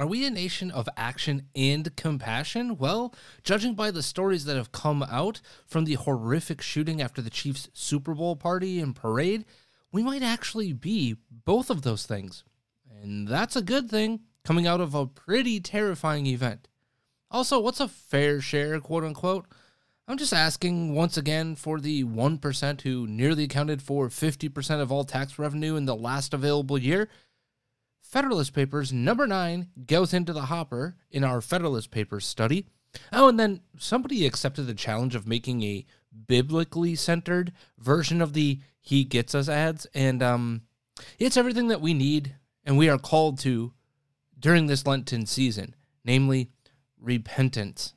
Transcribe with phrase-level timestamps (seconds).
[0.00, 2.78] Are we a nation of action and compassion?
[2.78, 7.28] Well, judging by the stories that have come out from the horrific shooting after the
[7.28, 9.44] Chiefs' Super Bowl party and parade,
[9.92, 12.44] we might actually be both of those things.
[13.02, 16.66] And that's a good thing coming out of a pretty terrifying event.
[17.30, 19.44] Also, what's a fair share, quote unquote?
[20.08, 25.04] I'm just asking once again for the 1% who nearly accounted for 50% of all
[25.04, 27.10] tax revenue in the last available year.
[28.10, 32.66] Federalist Papers number nine goes into the hopper in our Federalist Papers study.
[33.12, 35.86] Oh, and then somebody accepted the challenge of making a
[36.26, 39.86] biblically centered version of the He Gets Us ads.
[39.94, 40.62] And um,
[41.20, 42.34] it's everything that we need
[42.64, 43.74] and we are called to
[44.36, 46.50] during this Lenten season, namely
[46.98, 47.94] repentance.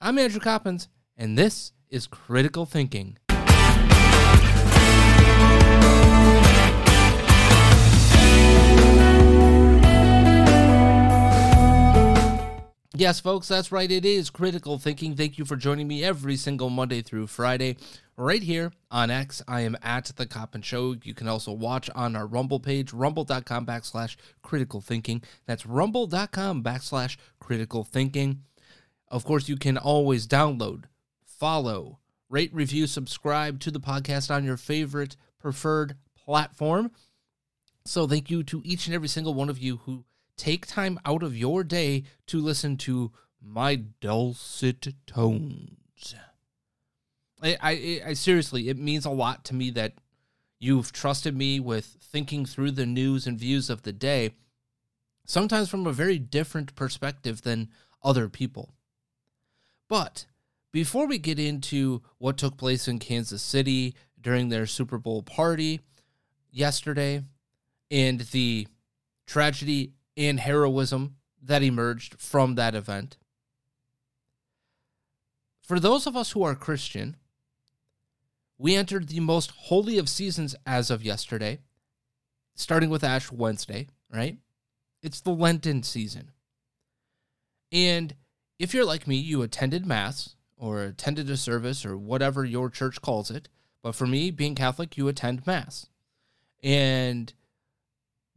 [0.00, 0.86] I'm Andrew Coppins,
[1.16, 3.18] and this is Critical Thinking.
[12.98, 13.88] Yes, folks, that's right.
[13.88, 15.14] It is critical thinking.
[15.14, 17.76] Thank you for joining me every single Monday through Friday,
[18.16, 19.40] right here on X.
[19.46, 20.96] I am at the Coppin Show.
[21.04, 25.22] You can also watch on our Rumble page, rumble.com backslash critical thinking.
[25.46, 28.42] That's rumble.com backslash critical thinking.
[29.06, 30.86] Of course, you can always download,
[31.24, 36.90] follow, rate, review, subscribe to the podcast on your favorite preferred platform.
[37.84, 40.04] So, thank you to each and every single one of you who
[40.38, 43.12] take time out of your day to listen to
[43.42, 46.14] my dulcet tones.
[47.42, 49.94] I, I, I, seriously, it means a lot to me that
[50.58, 54.30] you've trusted me with thinking through the news and views of the day,
[55.24, 57.68] sometimes from a very different perspective than
[58.02, 58.74] other people.
[59.88, 60.26] But
[60.72, 65.80] before we get into what took place in Kansas City during their Super Bowl party
[66.50, 67.22] yesterday
[67.90, 68.66] and the
[69.26, 73.16] tragedy and heroism that emerged from that event.
[75.62, 77.16] For those of us who are Christian,
[78.58, 81.60] we entered the most holy of seasons as of yesterday,
[82.56, 84.38] starting with Ash Wednesday, right?
[85.02, 86.32] It's the Lenten season.
[87.70, 88.16] And
[88.58, 93.00] if you're like me, you attended Mass or attended a service or whatever your church
[93.00, 93.48] calls it.
[93.82, 95.86] But for me, being Catholic, you attend Mass.
[96.64, 97.32] And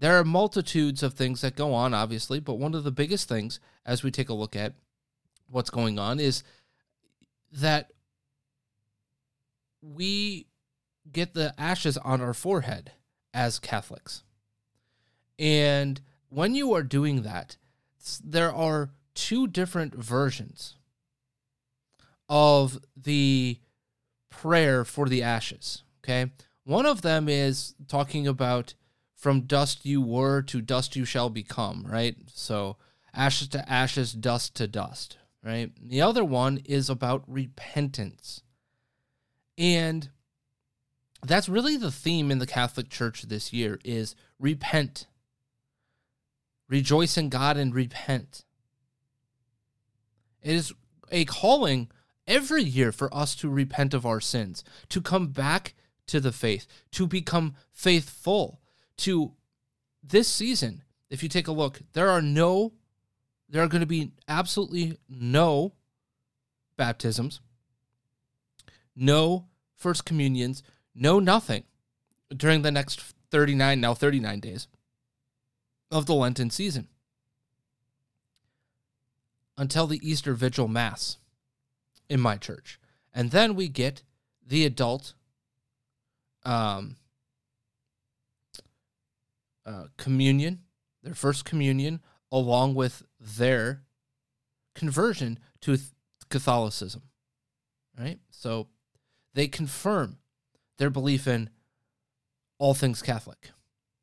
[0.01, 3.59] there are multitudes of things that go on, obviously, but one of the biggest things
[3.85, 4.73] as we take a look at
[5.47, 6.43] what's going on is
[7.51, 7.91] that
[9.79, 10.47] we
[11.11, 12.93] get the ashes on our forehead
[13.31, 14.23] as Catholics.
[15.37, 17.57] And when you are doing that,
[18.23, 20.77] there are two different versions
[22.27, 23.59] of the
[24.31, 25.83] prayer for the ashes.
[26.03, 26.31] Okay.
[26.63, 28.73] One of them is talking about
[29.21, 32.15] from dust you were to dust you shall become, right?
[32.33, 32.77] So
[33.13, 35.69] ashes to ashes, dust to dust, right?
[35.79, 38.41] The other one is about repentance.
[39.59, 40.09] And
[41.23, 45.05] that's really the theme in the Catholic Church this year is repent.
[46.67, 48.43] Rejoice in God and repent.
[50.41, 50.73] It is
[51.11, 51.91] a calling
[52.25, 55.75] every year for us to repent of our sins, to come back
[56.07, 58.60] to the faith, to become faithful,
[59.01, 59.33] to
[60.03, 62.73] this season, if you take a look, there are no,
[63.49, 65.73] there are going to be absolutely no
[66.77, 67.41] baptisms,
[68.95, 70.63] no first communions,
[70.95, 71.63] no nothing
[72.35, 73.01] during the next
[73.31, 74.67] 39, now 39 days
[75.89, 76.87] of the Lenten season
[79.57, 81.17] until the Easter Vigil Mass
[82.09, 82.79] in my church.
[83.13, 84.03] And then we get
[84.45, 85.13] the adult
[86.43, 86.95] um,
[89.65, 90.59] uh, communion,
[91.03, 93.83] their first communion, along with their
[94.75, 95.77] conversion to
[96.29, 97.03] Catholicism.
[97.99, 98.19] Right?
[98.29, 98.67] So
[99.33, 100.17] they confirm
[100.77, 101.49] their belief in
[102.57, 103.51] all things Catholic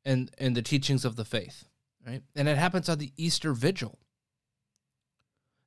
[0.05, 1.65] and, and the teachings of the faith.
[2.05, 2.21] Right?
[2.35, 3.99] And it happens on the Easter Vigil.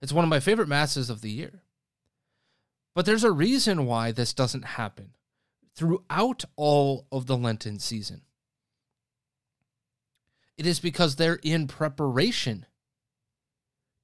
[0.01, 1.63] It's one of my favorite masses of the year.
[2.95, 5.15] But there's a reason why this doesn't happen
[5.75, 8.23] throughout all of the Lenten season.
[10.63, 12.67] It is because they're in preparation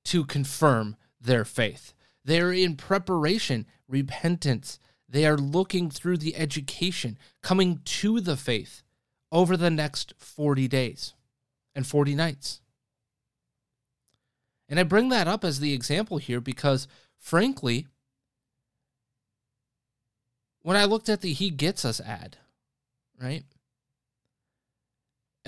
[0.07, 1.95] to confirm their faith.
[2.25, 4.81] They're in preparation, repentance.
[5.09, 8.83] They are looking through the education, coming to the faith
[9.31, 11.15] over the next 40 days
[11.77, 12.61] and 40 nights.
[14.69, 16.89] And I bring that up as the example here because,
[17.21, 17.87] frankly,
[20.63, 22.37] when I looked at the He Gets Us ad,
[23.17, 23.45] right?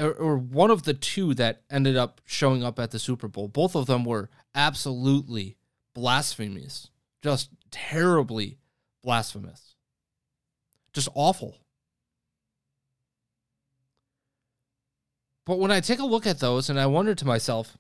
[0.01, 3.49] Or, or, one of the two that ended up showing up at the Super Bowl,
[3.49, 5.59] both of them were absolutely
[5.95, 6.89] blasphemous,
[7.21, 8.59] just terribly
[9.03, 9.75] blasphemous,
[10.95, 11.59] just awful.
[15.45, 17.77] But when I take a look at those and I wonder to myself,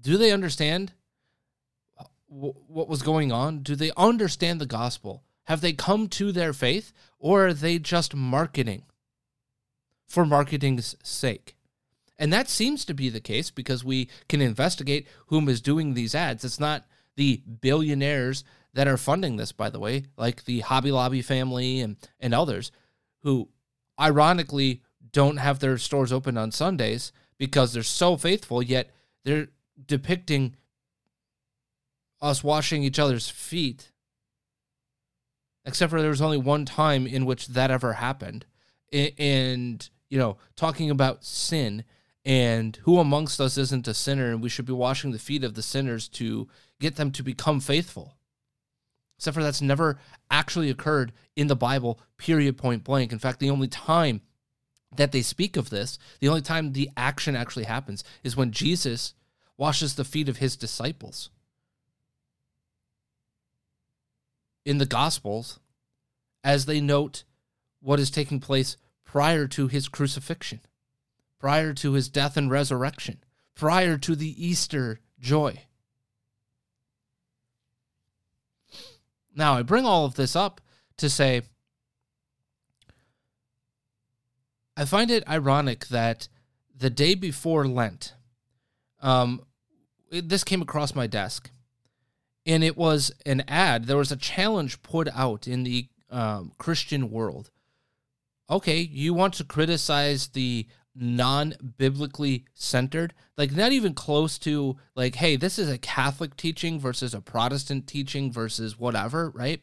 [0.00, 0.92] do they understand
[2.28, 3.60] what was going on?
[3.60, 5.24] Do they understand the gospel?
[5.44, 8.84] Have they come to their faith or are they just marketing
[10.08, 11.54] for marketing's sake?
[12.18, 16.14] And that seems to be the case because we can investigate whom is doing these
[16.14, 16.44] ads.
[16.44, 16.84] It's not
[17.16, 18.42] the billionaires
[18.74, 22.72] that are funding this, by the way, like the Hobby Lobby family and, and others
[23.22, 23.48] who
[24.00, 24.82] ironically
[25.12, 28.90] don't have their stores open on Sundays because they're so faithful, yet
[29.24, 29.48] they're
[29.86, 30.56] depicting
[32.20, 33.92] us washing each other's feet.
[35.64, 38.44] Except for there was only one time in which that ever happened.
[38.92, 41.84] And, you know, talking about sin
[42.24, 45.54] and who amongst us isn't a sinner and we should be washing the feet of
[45.54, 46.48] the sinners to
[46.80, 48.16] get them to become faithful.
[49.16, 49.98] Except for that's never
[50.30, 53.12] actually occurred in the Bible, period, point blank.
[53.12, 54.20] In fact, the only time
[54.96, 59.14] that they speak of this, the only time the action actually happens is when Jesus
[59.56, 61.30] washes the feet of his disciples.
[64.64, 65.58] In the Gospels,
[66.44, 67.24] as they note
[67.80, 68.76] what is taking place
[69.08, 70.60] prior to his crucifixion,
[71.40, 73.18] prior to his death and resurrection,
[73.54, 75.62] prior to the Easter joy.
[79.34, 80.60] Now, I bring all of this up
[80.98, 81.42] to say
[84.76, 86.28] I find it ironic that
[86.76, 88.12] the day before Lent,
[89.00, 89.40] um,
[90.12, 91.50] it, this came across my desk,
[92.44, 93.86] and it was an ad.
[93.86, 97.50] There was a challenge put out in the um, Christian world.
[98.50, 105.16] Okay, you want to criticize the non biblically centered, like not even close to like,
[105.16, 109.62] hey, this is a Catholic teaching versus a Protestant teaching versus whatever, right?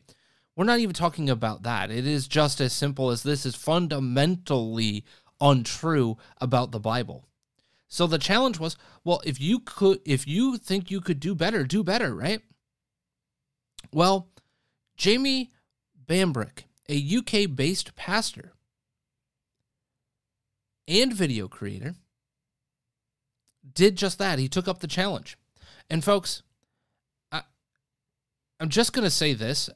[0.56, 1.92] We're not even talking about that.
[1.92, 5.04] It is just as simple as this is fundamentally
[5.42, 7.28] untrue about the Bible.
[7.88, 11.64] So the challenge was, well, if you could if you think you could do better,
[11.64, 12.42] do better, right?
[13.92, 14.30] Well,
[14.96, 15.52] Jamie
[16.06, 18.55] Bambrick, a UK-based pastor
[20.88, 21.96] and video creator,
[23.74, 24.40] did just that.
[24.40, 25.38] He took up the challenge.
[25.90, 26.44] And folks,
[27.32, 27.42] I,
[28.60, 29.70] I'm just going to say this.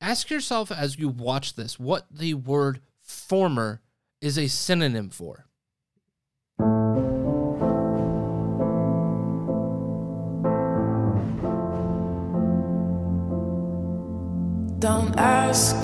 [0.00, 3.82] Ask yourself as you watch this what the word former
[4.20, 5.46] is a synonym for.
[14.78, 15.76] Don't ask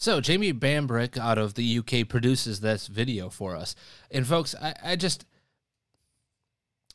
[0.00, 3.74] So Jamie Bambrick out of the UK produces this video for us.
[4.10, 5.26] And folks, I, I just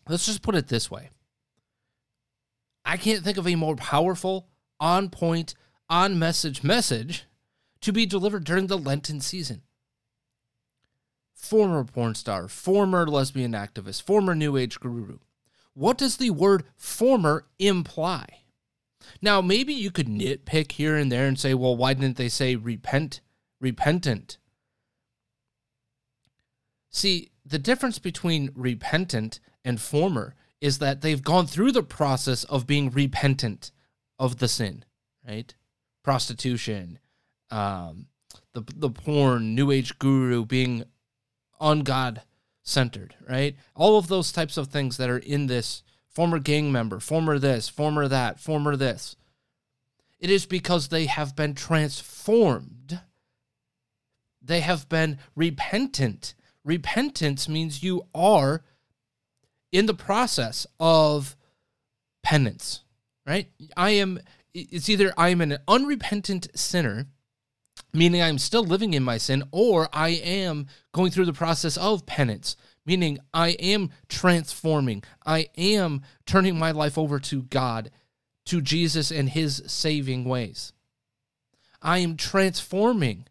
[0.09, 1.11] let's just put it this way.
[2.83, 4.47] I can't think of a more powerful,
[4.79, 5.53] on point,
[5.87, 7.25] on message message
[7.81, 9.61] to be delivered during the Lenten season.
[11.31, 15.19] Former porn star, former lesbian activist, former New Age guru.
[15.75, 18.44] What does the word former imply?
[19.21, 22.55] Now, maybe you could nitpick here and there and say, well, why didn't they say
[22.55, 23.21] repent,
[23.59, 24.37] repentant?
[26.89, 32.65] See, the difference between repentant and former is that they've gone through the process of
[32.65, 33.71] being repentant
[34.17, 34.85] of the sin,
[35.27, 35.53] right?
[36.03, 36.99] Prostitution,
[37.51, 38.07] um,
[38.53, 40.85] the the porn, new age guru being
[41.59, 42.21] on God
[42.63, 43.55] centered, right?
[43.75, 45.83] All of those types of things that are in this
[46.15, 49.17] former gang member, former this, former that, former this.
[50.17, 53.01] It is because they have been transformed.
[54.41, 56.33] They have been repentant.
[56.63, 58.63] Repentance means you are
[59.73, 61.35] in the process of
[62.23, 62.81] penance,
[63.27, 63.49] right?
[63.75, 64.19] I am,
[64.53, 67.07] it's either I am an unrepentant sinner,
[67.93, 72.05] meaning I'm still living in my sin, or I am going through the process of
[72.05, 75.03] penance, meaning I am transforming.
[75.25, 77.91] I am turning my life over to God,
[78.45, 80.73] to Jesus and his saving ways.
[81.81, 83.27] I am transforming.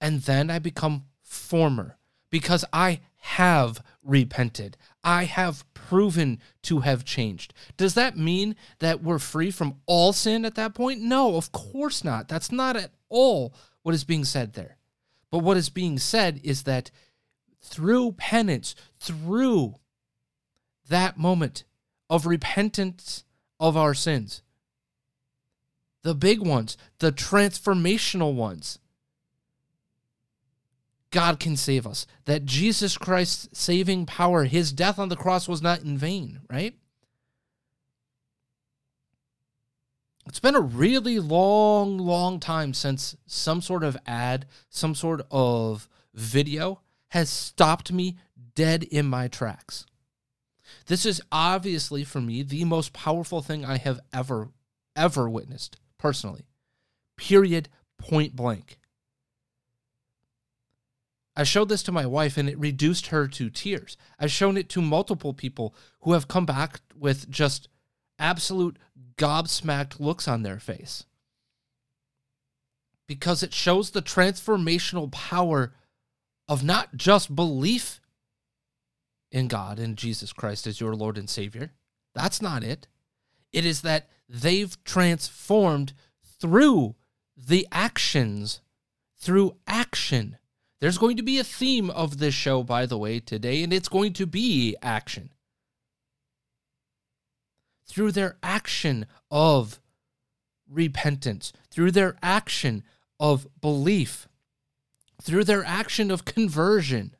[0.00, 1.96] And then I become former
[2.30, 4.76] because I have repented.
[5.02, 7.54] I have proven to have changed.
[7.76, 11.00] Does that mean that we're free from all sin at that point?
[11.00, 12.28] No, of course not.
[12.28, 14.76] That's not at all what is being said there.
[15.30, 16.90] But what is being said is that
[17.66, 19.74] through penance, through
[20.88, 21.64] that moment
[22.08, 23.24] of repentance
[23.58, 24.42] of our sins,
[26.02, 28.78] the big ones, the transformational ones,
[31.10, 32.06] God can save us.
[32.26, 36.76] That Jesus Christ's saving power, his death on the cross was not in vain, right?
[40.26, 45.88] It's been a really long, long time since some sort of ad, some sort of
[46.14, 46.80] video
[47.16, 48.14] has stopped me
[48.54, 49.86] dead in my tracks.
[50.86, 54.50] This is obviously for me the most powerful thing I have ever,
[54.94, 56.44] ever witnessed personally.
[57.16, 58.78] Period, point blank.
[61.34, 63.96] I showed this to my wife and it reduced her to tears.
[64.18, 67.70] I've shown it to multiple people who have come back with just
[68.18, 68.76] absolute
[69.16, 71.06] gobsmacked looks on their face.
[73.06, 75.72] Because it shows the transformational power
[76.48, 78.00] of not just belief
[79.30, 81.72] in God and Jesus Christ as your Lord and Savior.
[82.14, 82.86] That's not it.
[83.52, 85.92] It is that they've transformed
[86.40, 86.94] through
[87.36, 88.60] the actions,
[89.18, 90.38] through action.
[90.80, 93.88] There's going to be a theme of this show, by the way, today, and it's
[93.88, 95.32] going to be action.
[97.88, 99.80] Through their action of
[100.68, 102.82] repentance, through their action
[103.18, 104.28] of belief,
[105.20, 107.14] through their action of conversion,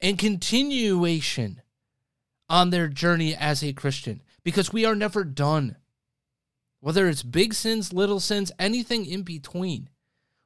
[0.00, 1.62] and continuation
[2.48, 5.76] on their journey as a Christian, because we are never done.
[6.80, 9.88] Whether it's big sins, little sins, anything in between,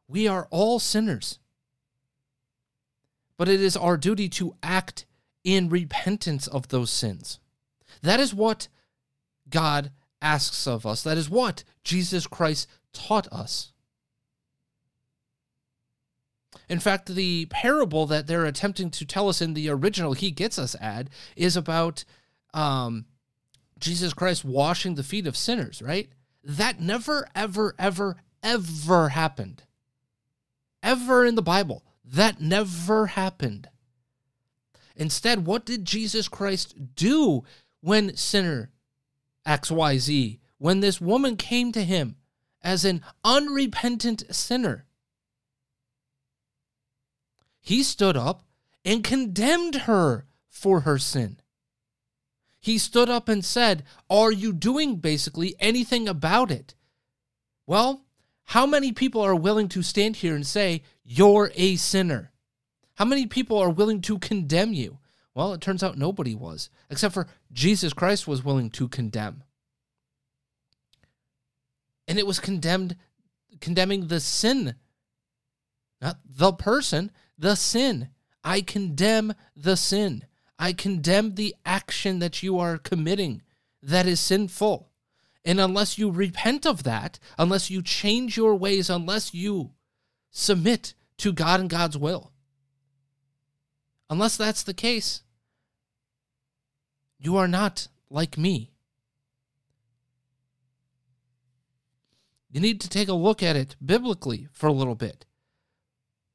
[0.07, 1.39] we are all sinners.
[3.39, 5.07] But it is our duty to act
[5.45, 7.39] in repentance of those sins.
[8.03, 8.69] That is what
[9.49, 9.91] God
[10.21, 11.03] asks of us.
[11.03, 13.73] That is what Jesus Christ taught us.
[16.69, 20.59] In fact, the parable that they're attempting to tell us in the original He Gets
[20.59, 22.05] Us ad is about
[22.55, 23.05] um,
[23.79, 26.09] Jesus Christ washing the feet of sinners, right?
[26.43, 29.63] That never, ever, ever, ever happened.
[30.83, 31.85] Ever in the Bible.
[32.05, 33.69] That never happened.
[34.97, 37.45] Instead, what did Jesus Christ do
[37.81, 38.71] when sinner
[39.47, 42.17] XYZ, when this woman came to him
[42.67, 44.85] as an unrepentant sinner?
[47.61, 48.43] He stood up
[48.85, 51.39] and condemned her for her sin.
[52.61, 56.75] He stood up and said, Are you doing basically anything about it?
[57.67, 58.05] Well,
[58.47, 62.33] how many people are willing to stand here and say, You're a sinner?
[62.95, 64.99] How many people are willing to condemn you?
[65.35, 69.45] Well, it turns out nobody was, except for Jesus Christ was willing to condemn.
[72.09, 72.97] And it was condemned,
[73.61, 74.75] condemning the sin,
[76.01, 78.11] not the person, the sin.
[78.45, 80.25] I condemn the sin.
[80.59, 83.43] I condemn the action that you are committing
[83.83, 84.89] that is sinful.
[85.45, 89.73] And unless you repent of that, unless you change your ways, unless you
[90.31, 92.33] submit to God and God's will,
[94.11, 95.23] unless that's the case,
[97.19, 98.73] you are not like me.
[102.57, 105.27] You need to take a look at it biblically for a little bit.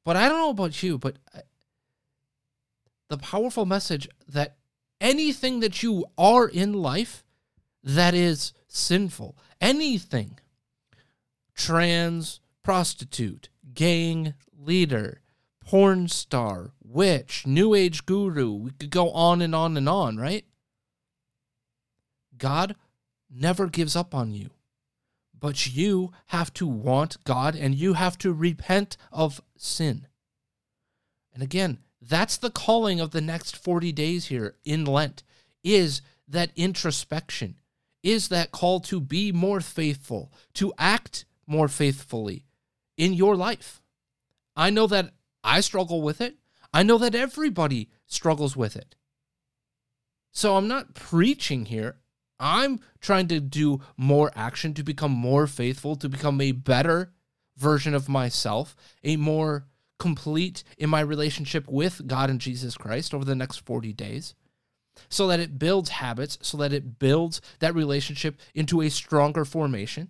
[0.05, 1.17] But I don't know about you, but
[3.09, 4.57] the powerful message that
[4.99, 7.23] anything that you are in life
[7.83, 10.39] that is sinful, anything,
[11.55, 15.21] trans, prostitute, gang leader,
[15.59, 20.45] porn star, witch, new age guru, we could go on and on and on, right?
[22.37, 22.75] God
[23.27, 24.51] never gives up on you.
[25.41, 30.07] But you have to want God and you have to repent of sin.
[31.33, 35.23] And again, that's the calling of the next 40 days here in Lent
[35.63, 37.59] is that introspection,
[38.03, 42.45] is that call to be more faithful, to act more faithfully
[42.95, 43.81] in your life.
[44.55, 45.11] I know that
[45.43, 46.35] I struggle with it.
[46.73, 48.95] I know that everybody struggles with it.
[50.31, 51.97] So I'm not preaching here.
[52.41, 57.13] I'm trying to do more action to become more faithful, to become a better
[57.55, 59.67] version of myself, a more
[59.99, 64.33] complete in my relationship with God and Jesus Christ over the next 40 days,
[65.07, 70.09] so that it builds habits, so that it builds that relationship into a stronger formation.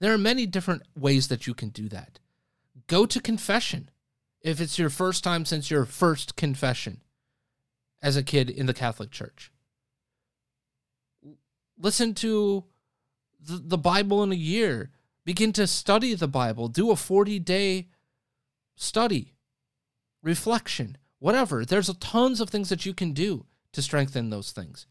[0.00, 2.18] There are many different ways that you can do that.
[2.88, 3.90] Go to confession
[4.42, 7.00] if it's your first time since your first confession
[8.02, 9.50] as a kid in the Catholic Church.
[11.78, 12.64] Listen to
[13.40, 14.90] the, the Bible in a year.
[15.24, 16.68] Begin to study the Bible.
[16.68, 17.88] Do a 40 day
[18.76, 19.34] study,
[20.22, 21.64] reflection, whatever.
[21.64, 24.86] There's tons of things that you can do to strengthen those things.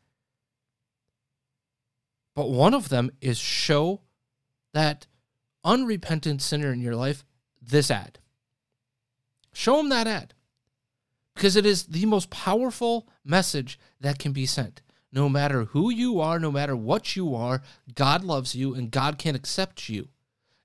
[2.35, 4.01] But one of them is show
[4.73, 5.07] that
[5.63, 7.23] unrepentant sinner in your life
[7.61, 8.19] this ad.
[9.53, 10.34] Show them that ad
[11.35, 14.81] because it is the most powerful message that can be sent.
[15.11, 17.61] No matter who you are, no matter what you are,
[17.93, 20.09] God loves you and God can accept you.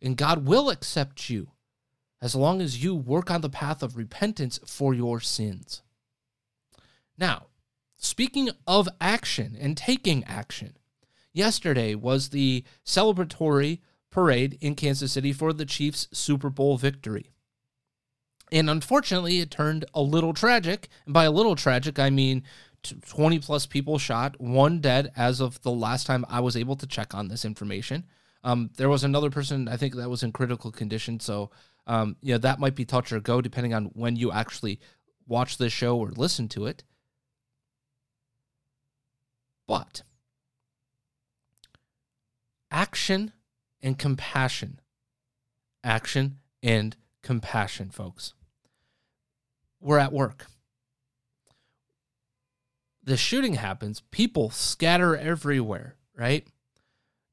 [0.03, 1.49] And God will accept you
[2.23, 5.83] as long as you work on the path of repentance for your sins.
[7.19, 7.47] Now,
[7.97, 10.77] speaking of action and taking action,
[11.33, 13.81] yesterday was the celebratory
[14.11, 17.31] parade in Kansas City for the Chiefs' Super Bowl victory.
[18.53, 20.89] And unfortunately, it turned a little tragic.
[21.05, 22.43] And by a little tragic, I mean
[22.83, 26.87] 20 plus people shot, one dead as of the last time I was able to
[26.87, 28.07] check on this information.
[28.43, 31.21] Um, there was another person, I think, that was in critical condition.
[31.21, 31.51] So,
[31.87, 34.81] um, you know, that might be touch or go depending on when you actually
[35.27, 36.83] watch this show or listen to it.
[39.69, 40.03] But
[42.71, 43.33] action
[43.83, 44.81] and compassion.
[45.85, 48.35] Action and compassion, folks
[49.81, 50.47] we're at work.
[53.03, 56.47] The shooting happens, people scatter everywhere, right?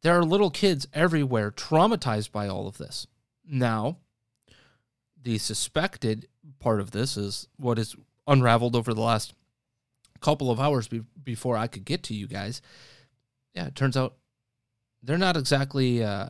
[0.02, 3.06] There are little kids everywhere traumatized by all of this.
[3.46, 3.98] Now,
[5.22, 6.28] the suspected
[6.60, 9.34] part of this is what is unraveled over the last
[10.22, 12.62] couple of hours be- before I could get to you guys.
[13.54, 14.16] Yeah, it turns out
[15.04, 16.30] they're not exactly uh,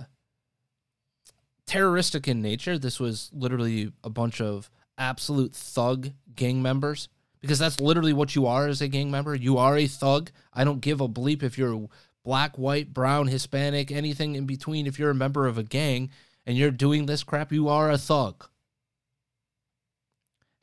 [1.66, 2.78] terroristic in nature.
[2.78, 7.10] This was literally a bunch of absolute thug gang members
[7.42, 9.36] because that's literally what you are as a gang member.
[9.36, 10.32] You are a thug.
[10.54, 11.88] I don't give a bleep if you're
[12.24, 14.88] black, white, brown, Hispanic, anything in between.
[14.88, 16.10] If you're a member of a gang
[16.46, 18.46] and you're doing this crap, you are a thug.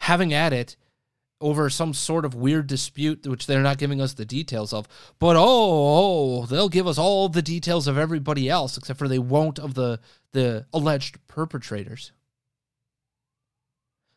[0.00, 0.76] Having at it
[1.40, 4.86] over some sort of weird dispute, which they're not giving us the details of,
[5.18, 5.42] but oh,
[6.42, 9.74] oh, they'll give us all the details of everybody else, except for they won't of
[9.74, 10.00] the
[10.32, 12.12] the alleged perpetrators.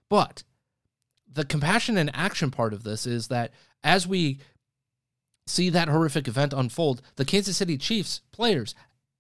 [0.10, 0.44] But
[1.32, 3.52] the compassion and action part of this is that
[3.84, 4.40] as we
[5.46, 8.76] see that horrific event unfold, the Kansas City Chiefs players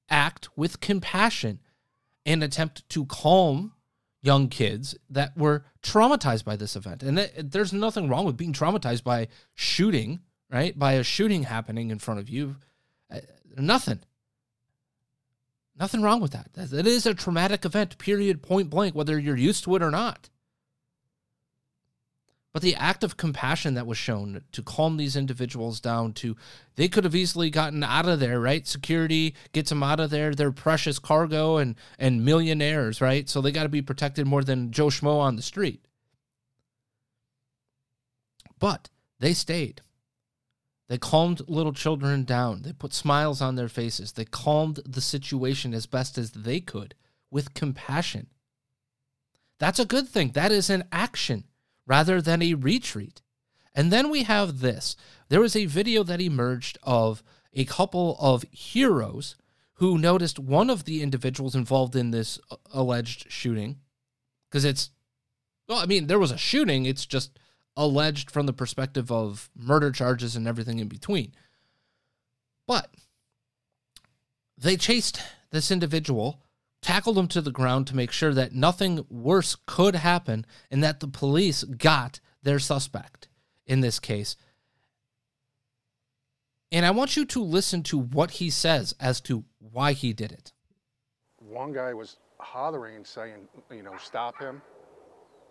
[0.09, 1.59] act with compassion
[2.25, 3.73] and attempt to calm
[4.21, 7.03] young kids that were traumatized by this event.
[7.03, 10.19] And it, there's nothing wrong with being traumatized by shooting,
[10.51, 10.77] right?
[10.77, 12.57] By a shooting happening in front of you.
[13.11, 13.19] Uh,
[13.57, 13.99] nothing.
[15.79, 16.51] Nothing wrong with that.
[16.53, 20.29] That is a traumatic event, period, point blank, whether you're used to it or not.
[22.57, 26.35] But the act of compassion that was shown to calm these individuals down to
[26.73, 28.65] they could have easily gotten out of there, right?
[28.65, 30.33] Security gets them out of there.
[30.33, 33.29] They're precious cargo and and millionaires, right?
[33.29, 35.85] So they got to be protected more than Joe Schmo on the street.
[38.57, 38.89] But
[39.19, 39.81] they stayed.
[40.87, 42.63] They calmed little children down.
[42.63, 44.13] They put smiles on their faces.
[44.13, 46.95] They calmed the situation as best as they could
[47.29, 48.29] with compassion.
[49.59, 50.31] That's a good thing.
[50.31, 51.43] That is an action
[51.87, 53.21] rather than a retreat.
[53.73, 54.95] And then we have this.
[55.29, 57.23] There was a video that emerged of
[57.53, 59.35] a couple of heroes
[59.73, 63.77] who noticed one of the individuals involved in this uh, alleged shooting
[64.49, 64.91] because it's
[65.67, 67.37] well, I mean, there was a shooting, it's just
[67.75, 71.33] alleged from the perspective of murder charges and everything in between.
[72.65, 72.89] But
[74.57, 75.19] they chased
[75.51, 76.41] this individual,
[76.81, 80.99] tackled him to the ground to make sure that nothing worse could happen and that
[80.99, 83.27] the police got their suspect
[83.65, 84.35] in this case.
[86.71, 90.31] And I want you to listen to what he says as to why he did
[90.31, 90.51] it.
[91.39, 94.61] One guy was hollering, saying, you know, stop him,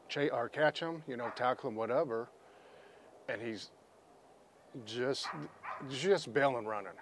[0.09, 2.29] cha- or catch him, you know, tackle him, whatever.
[3.29, 3.71] And he's
[4.85, 5.27] just,
[5.91, 6.93] just bailing running.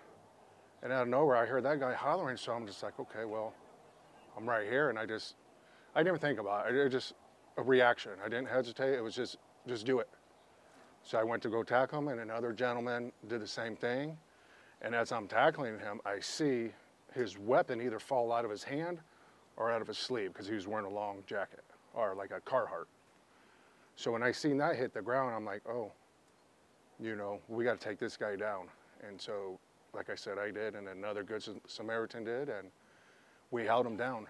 [0.82, 3.52] And out of nowhere, I heard that guy hollering, so I'm just like, okay, well,
[4.36, 4.90] I'm right here.
[4.90, 5.34] And I just,
[5.94, 6.76] I didn't think about it.
[6.76, 7.14] It just
[7.56, 8.12] a reaction.
[8.24, 8.94] I didn't hesitate.
[8.94, 10.08] It was just, just do it.
[11.02, 14.16] So I went to go tackle him, and another gentleman did the same thing.
[14.80, 16.70] And as I'm tackling him, I see
[17.12, 18.98] his weapon either fall out of his hand
[19.56, 22.40] or out of his sleeve because he was wearing a long jacket or like a
[22.40, 22.86] Carhartt.
[23.96, 25.92] So when I seen that hit the ground, I'm like, oh,
[27.00, 28.66] you know, we got to take this guy down.
[29.06, 29.58] And so,
[29.94, 32.68] like I said, I did, and another good Samaritan did, and
[33.50, 34.26] we held him down.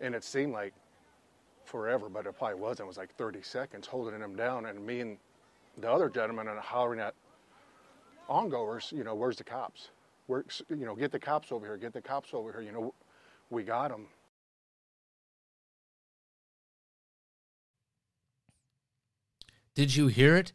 [0.00, 0.74] And it seemed like
[1.64, 2.86] forever, but it probably wasn't.
[2.86, 5.18] It was like 30 seconds holding him down, and me and
[5.78, 7.14] the other gentleman are hollering at
[8.28, 9.90] ongoers, you know, where's the cops?
[10.26, 12.62] Where, you know, get the cops over here, get the cops over here.
[12.62, 12.94] You know,
[13.50, 14.06] we got them.
[19.74, 20.52] Did you hear it?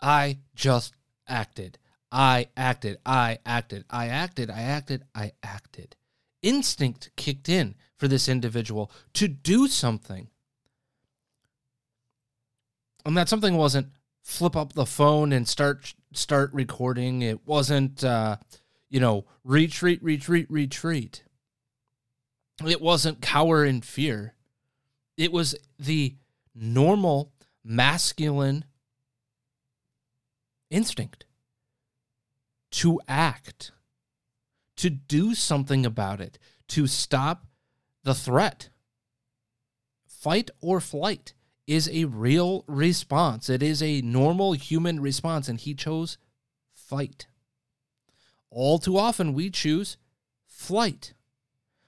[0.00, 0.94] I just
[1.26, 1.78] acted.
[2.12, 2.98] I acted.
[3.04, 3.84] I acted.
[3.90, 4.50] I acted.
[4.50, 5.04] I acted.
[5.14, 5.96] I acted.
[6.42, 10.28] Instinct kicked in for this individual to do something.
[13.04, 13.88] And that something wasn't
[14.22, 17.22] flip up the phone and start start recording.
[17.22, 18.36] It wasn't uh,
[18.90, 21.24] you know, retreat, retreat, retreat.
[22.66, 24.34] It wasn't cower in fear.
[25.16, 26.16] It was the
[26.54, 27.32] normal
[27.64, 28.64] masculine
[30.70, 31.24] instinct
[32.70, 33.72] to act,
[34.78, 36.38] to do something about it,
[36.68, 37.46] to stop
[38.04, 38.70] the threat.
[40.06, 41.34] Fight or flight
[41.66, 43.50] is a real response.
[43.50, 46.16] It is a normal human response, and he chose
[46.72, 47.26] fight.
[48.50, 49.96] All too often, we choose
[50.46, 51.12] flight.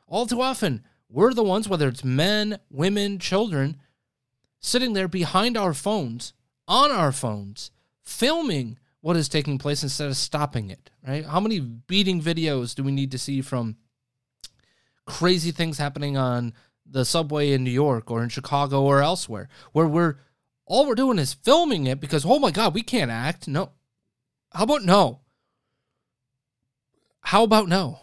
[0.06, 3.78] All too often, we're the ones, whether it's men, women, children,
[4.60, 6.34] sitting there behind our phones,
[6.66, 7.70] on our phones,
[8.02, 11.24] filming what is taking place instead of stopping it, right?
[11.24, 13.76] How many beating videos do we need to see from
[15.06, 16.52] crazy things happening on
[16.86, 20.16] the subway in New York or in Chicago or elsewhere where we're
[20.66, 23.48] all we're doing is filming it because oh my god, we can't act.
[23.48, 23.70] No.
[24.52, 25.20] How about no?
[27.20, 28.00] How about no?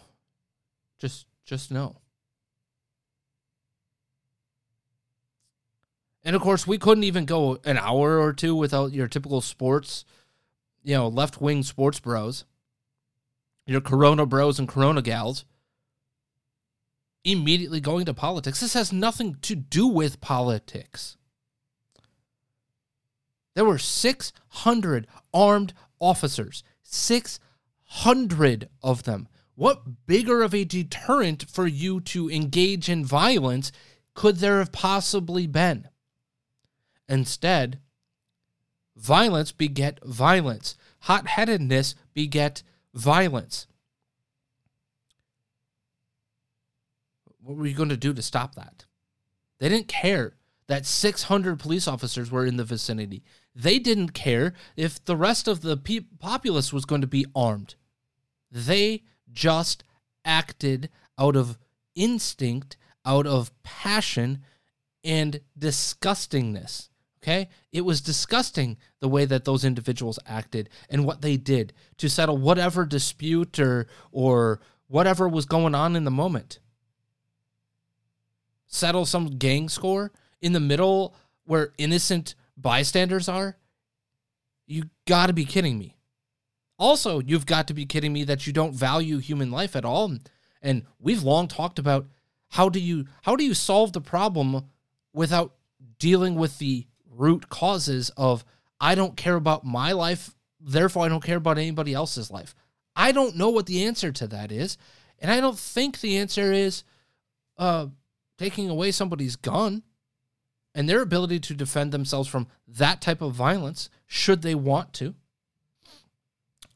[0.98, 2.00] Just just no.
[6.24, 10.04] And of course, we couldn't even go an hour or two without your typical sports,
[10.82, 12.44] you know, left wing sports bros,
[13.66, 15.44] your Corona bros and Corona gals,
[17.24, 18.60] immediately going to politics.
[18.60, 21.16] This has nothing to do with politics.
[23.54, 29.28] There were 600 armed officers, 600 of them.
[29.54, 33.72] What bigger of a deterrent for you to engage in violence
[34.14, 35.88] could there have possibly been?
[37.08, 37.80] Instead,
[38.98, 40.76] violence beget violence.
[41.02, 43.66] Hot headedness beget violence.
[47.40, 48.84] What were you going to do to stop that?
[49.58, 50.34] They didn't care
[50.66, 53.22] that 600 police officers were in the vicinity.
[53.54, 57.74] They didn't care if the rest of the pe- populace was going to be armed.
[58.50, 59.82] They just
[60.24, 61.58] acted out of
[61.94, 64.42] instinct, out of passion,
[65.02, 66.88] and disgustingness.
[67.22, 67.48] Okay?
[67.72, 72.36] It was disgusting the way that those individuals acted and what they did to settle
[72.36, 76.58] whatever dispute or or whatever was going on in the moment.
[78.66, 83.56] Settle some gang score in the middle where innocent bystanders are?
[84.66, 85.96] You got to be kidding me.
[86.78, 90.16] Also, you've got to be kidding me that you don't value human life at all.
[90.62, 92.06] And we've long talked about
[92.50, 94.68] how do you how do you solve the problem
[95.12, 95.54] without
[95.98, 96.86] dealing with the
[97.18, 98.44] root causes of
[98.80, 102.54] I don't care about my life therefore I don't care about anybody else's life.
[102.96, 104.76] I don't know what the answer to that is.
[105.18, 106.84] And I don't think the answer is
[107.56, 107.86] uh,
[108.38, 109.82] taking away somebody's gun
[110.74, 115.14] and their ability to defend themselves from that type of violence, should they want to.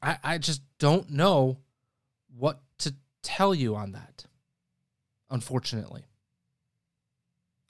[0.02, 1.58] I, I just don't know
[2.36, 4.24] what to tell you on that,
[5.30, 6.04] unfortunately.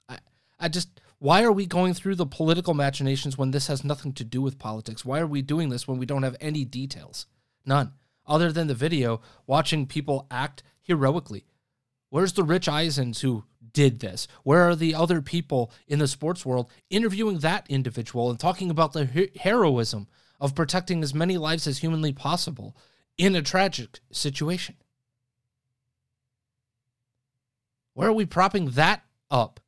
[0.09, 0.17] I,
[0.59, 0.89] I just,
[1.23, 4.59] why are we going through the political machinations when this has nothing to do with
[4.59, 5.05] politics?
[5.05, 7.27] Why are we doing this when we don't have any details?
[7.65, 7.93] None.
[8.27, 11.45] Other than the video, watching people act heroically.
[12.09, 14.27] Where's the Rich Eisens who did this?
[14.43, 18.91] Where are the other people in the sports world interviewing that individual and talking about
[18.91, 20.09] the he- heroism
[20.41, 22.75] of protecting as many lives as humanly possible
[23.17, 24.75] in a tragic situation?
[27.93, 29.61] Where are we propping that up?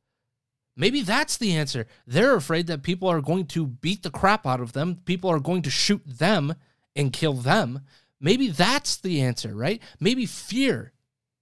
[0.76, 1.86] Maybe that's the answer.
[2.06, 5.40] They're afraid that people are going to beat the crap out of them, people are
[5.40, 6.54] going to shoot them
[6.94, 7.80] and kill them.
[8.20, 9.82] Maybe that's the answer, right?
[10.00, 10.92] Maybe fear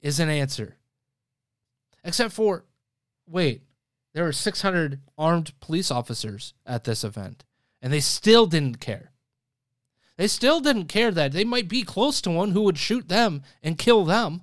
[0.00, 0.76] is an answer.
[2.04, 2.64] Except for,
[3.26, 3.62] wait,
[4.12, 7.44] there were 600 armed police officers at this event,
[7.80, 9.12] and they still didn't care.
[10.16, 13.42] They still didn't care that they might be close to one who would shoot them
[13.62, 14.42] and kill them.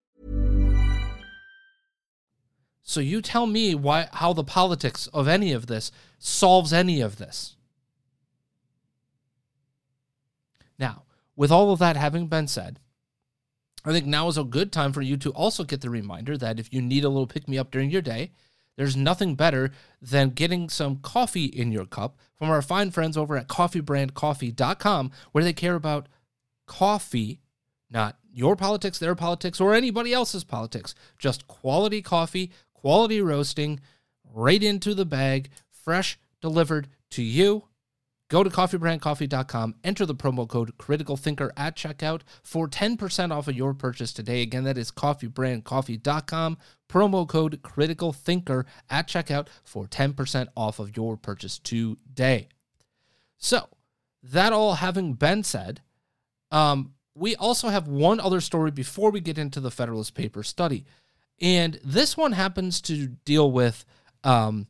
[2.91, 7.15] So you tell me why how the politics of any of this solves any of
[7.15, 7.55] this.
[10.77, 11.03] Now,
[11.37, 12.81] with all of that having been said,
[13.85, 16.59] I think now is a good time for you to also get the reminder that
[16.59, 18.31] if you need a little pick me up during your day,
[18.75, 23.37] there's nothing better than getting some coffee in your cup from our fine friends over
[23.37, 26.09] at coffeebrandcoffee.com, where they care about
[26.65, 27.39] coffee,
[27.89, 30.93] not your politics, their politics, or anybody else's politics.
[31.17, 33.79] Just quality coffee, quality roasting,
[34.33, 37.65] right into the bag, fresh delivered to you.
[38.27, 43.55] Go to coffeebrandcoffee.com, enter the promo code critical thinker at checkout for 10% off of
[43.55, 44.41] your purchase today.
[44.41, 46.57] Again, that is coffeebrandcoffee.com,
[46.89, 52.47] promo code critical thinker at checkout for 10% off of your purchase today.
[53.37, 53.67] So,
[54.23, 55.81] that all having been said,
[56.51, 60.85] um, we also have one other story before we get into the Federalist Paper study.
[61.41, 63.83] And this one happens to deal with
[64.23, 64.67] um,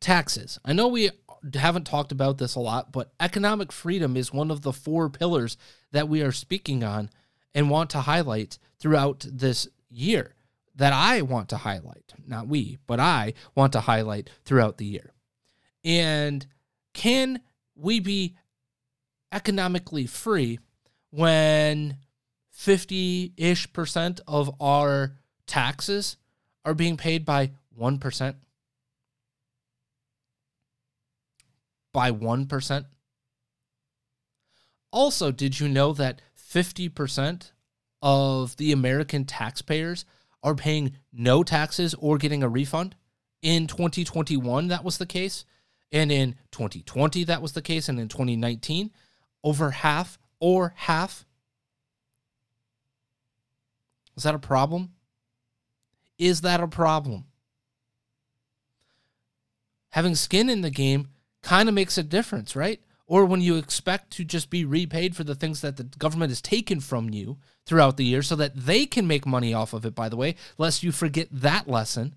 [0.00, 0.58] taxes.
[0.64, 1.10] I know we
[1.54, 5.56] haven't talked about this a lot, but economic freedom is one of the four pillars
[5.92, 7.08] that we are speaking on
[7.54, 10.34] and want to highlight throughout this year.
[10.74, 15.12] That I want to highlight, not we, but I want to highlight throughout the year.
[15.84, 16.46] And
[16.94, 17.40] can
[17.76, 18.36] we be
[19.30, 20.58] economically free
[21.10, 21.98] when
[22.50, 25.12] 50 ish percent of our
[25.52, 26.16] taxes
[26.64, 28.34] are being paid by 1%?
[31.92, 32.84] By 1%?
[34.90, 37.52] Also, did you know that 50%
[38.00, 40.06] of the American taxpayers
[40.42, 42.96] are paying no taxes or getting a refund?
[43.42, 45.44] In 2021, that was the case.
[45.92, 47.90] And in 2020, that was the case.
[47.90, 48.90] And in 2019,
[49.44, 51.26] over half or half.
[54.16, 54.92] Is that a problem?
[56.18, 57.24] Is that a problem?
[59.90, 61.08] Having skin in the game
[61.42, 62.80] kind of makes a difference, right?
[63.06, 66.40] Or when you expect to just be repaid for the things that the government has
[66.40, 69.94] taken from you throughout the year so that they can make money off of it,
[69.94, 72.14] by the way, lest you forget that lesson.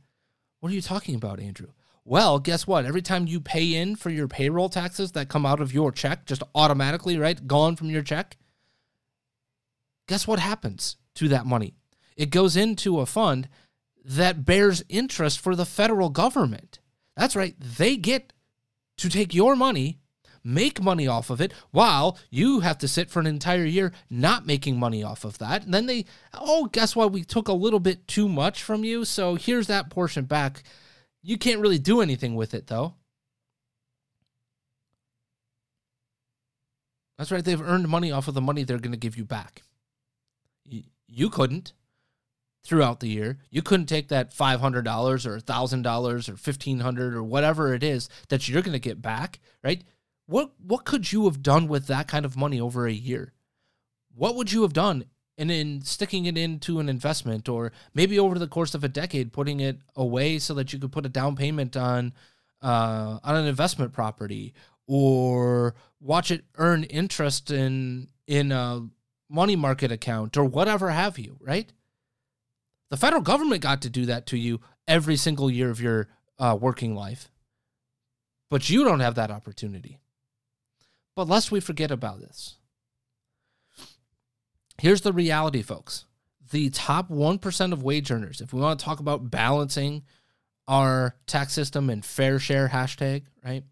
[0.59, 1.67] What are you talking about, Andrew?
[2.05, 2.85] Well, guess what?
[2.85, 6.25] Every time you pay in for your payroll taxes that come out of your check,
[6.25, 7.45] just automatically, right?
[7.45, 8.37] Gone from your check.
[10.07, 11.73] Guess what happens to that money?
[12.15, 13.49] It goes into a fund
[14.05, 16.79] that bears interest for the federal government.
[17.17, 17.55] That's right.
[17.59, 18.33] They get
[18.97, 19.99] to take your money,
[20.43, 24.45] make money off of it, while you have to sit for an entire year not
[24.45, 25.65] making money off of that.
[25.65, 27.11] And then they, oh, guess what?
[27.11, 29.05] We took a little bit too much from you.
[29.05, 30.63] So here's that portion back.
[31.23, 32.93] You can't really do anything with it, though.
[37.17, 37.43] That's right.
[37.43, 39.63] They've earned money off of the money they're going to give you back.
[41.07, 41.73] You couldn't
[42.65, 43.37] throughout the year.
[43.49, 44.65] You couldn't take that $500
[45.25, 49.83] or $1,000 or $1,500 or whatever it is that you're going to get back, right?
[50.27, 53.33] What what could you have done with that kind of money over a year?
[54.15, 55.05] What would you have done
[55.37, 59.33] and in sticking it into an investment or maybe over the course of a decade
[59.33, 62.13] putting it away so that you could put a down payment on
[62.63, 64.53] uh, on an investment property
[64.87, 68.87] or watch it earn interest in in a
[69.29, 71.71] money market account or whatever have you, right?
[72.89, 76.57] The federal government got to do that to you every single year of your uh,
[76.59, 77.29] working life,
[78.49, 79.99] but you don't have that opportunity.
[81.15, 82.57] But lest we forget about this,
[84.79, 86.05] here's the reality, folks.
[86.51, 90.03] The top 1% of wage earners, if we want to talk about balancing
[90.67, 93.63] our tax system and fair share hashtag, right?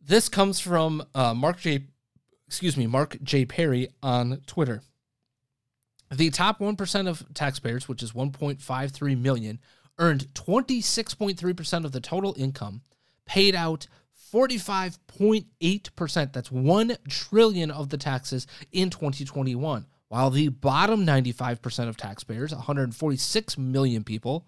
[0.00, 1.86] This comes from uh, Mark J.
[2.46, 3.44] Excuse me, Mark J.
[3.44, 4.82] Perry on Twitter.
[6.12, 9.58] The top 1% of taxpayers, which is 1.53 million,
[9.98, 12.82] earned 26.3% of the total income,
[13.24, 13.86] paid out
[14.32, 16.32] 45.8%.
[16.32, 19.86] That's 1 trillion of the taxes in 2021.
[20.08, 24.46] While the bottom 95% of taxpayers, 146 million people,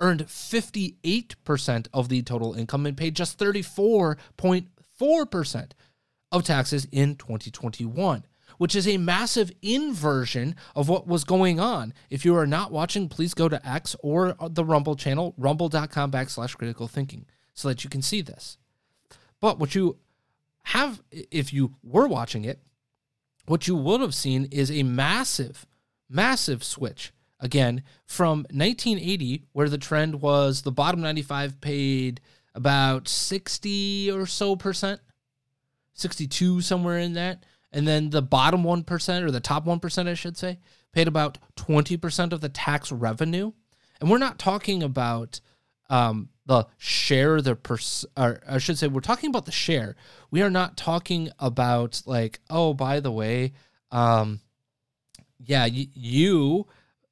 [0.00, 5.70] earned 58% of the total income and paid just 34.4%
[6.32, 8.24] of taxes in 2021
[8.58, 11.92] which is a massive inversion of what was going on.
[12.10, 16.56] If you are not watching, please go to X or the Rumble channel, rumble.com backslash
[16.56, 18.58] critical thinking, so that you can see this.
[19.40, 19.98] But what you
[20.64, 22.60] have, if you were watching it,
[23.46, 25.66] what you would have seen is a massive,
[26.08, 27.12] massive switch.
[27.40, 32.20] Again, from 1980, where the trend was the bottom 95 paid
[32.54, 35.00] about 60 or so percent,
[35.92, 37.44] 62 somewhere in that.
[37.74, 40.60] And then the bottom 1%, or the top 1%, I should say,
[40.92, 43.50] paid about 20% of the tax revenue.
[44.00, 45.40] And we're not talking about
[45.90, 49.96] um, the share, the pers- or I should say, we're talking about the share.
[50.30, 53.54] We are not talking about like, oh, by the way,
[53.90, 54.40] um,
[55.40, 56.68] yeah, y- you,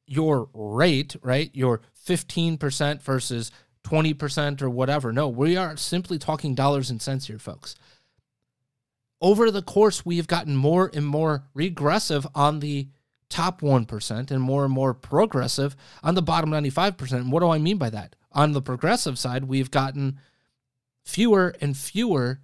[0.07, 1.51] your rate, right?
[1.55, 3.51] Your 15% versus
[3.85, 5.13] 20% or whatever.
[5.13, 7.75] No, we are simply talking dollars and cents here, folks.
[9.23, 12.89] Over the course, we have gotten more and more regressive on the
[13.31, 17.13] top 1% and more and more progressive on the bottom 95%.
[17.13, 18.17] And what do I mean by that?
[18.33, 20.19] On the progressive side, we've gotten
[21.05, 22.41] fewer and fewer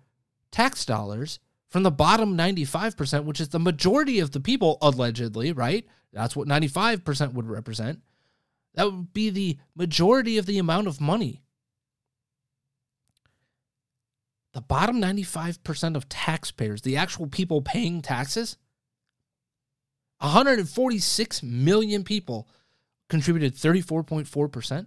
[0.53, 5.85] tax dollars from the bottom 95%, which is the majority of the people, allegedly, right?
[6.12, 8.01] That's what 95% would represent.
[8.75, 11.43] That would be the majority of the amount of money.
[14.55, 18.57] The bottom 95% of taxpayers, the actual people paying taxes,
[20.21, 22.49] 146 million people
[23.09, 24.87] contributed 34.4%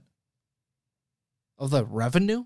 [1.58, 2.46] of the revenue.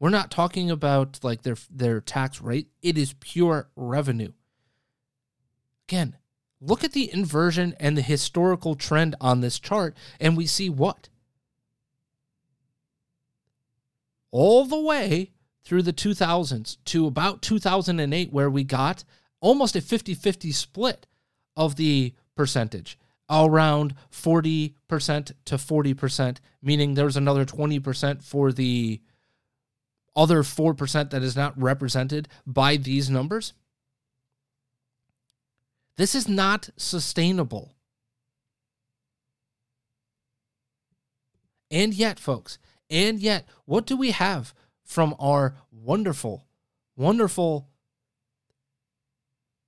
[0.00, 2.68] We're not talking about like their their tax rate.
[2.82, 4.32] It is pure revenue.
[5.88, 6.16] Again,
[6.60, 11.08] look at the inversion and the historical trend on this chart and we see what
[14.30, 15.32] all the way
[15.68, 19.04] through the 2000s to about 2008 where we got
[19.42, 21.06] almost a 50-50 split
[21.58, 24.72] of the percentage around 40%
[25.44, 29.02] to 40%, meaning there's another 20% for the
[30.16, 33.52] other 4% that is not represented by these numbers.
[35.98, 37.74] This is not sustainable.
[41.70, 42.58] And yet, folks,
[42.88, 44.54] and yet, what do we have
[44.88, 46.46] from our wonderful,
[46.96, 47.68] wonderful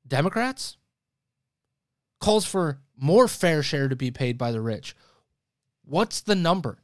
[0.08, 0.78] Democrats?
[2.20, 4.96] Calls for more fair share to be paid by the rich.
[5.84, 6.78] What's the number?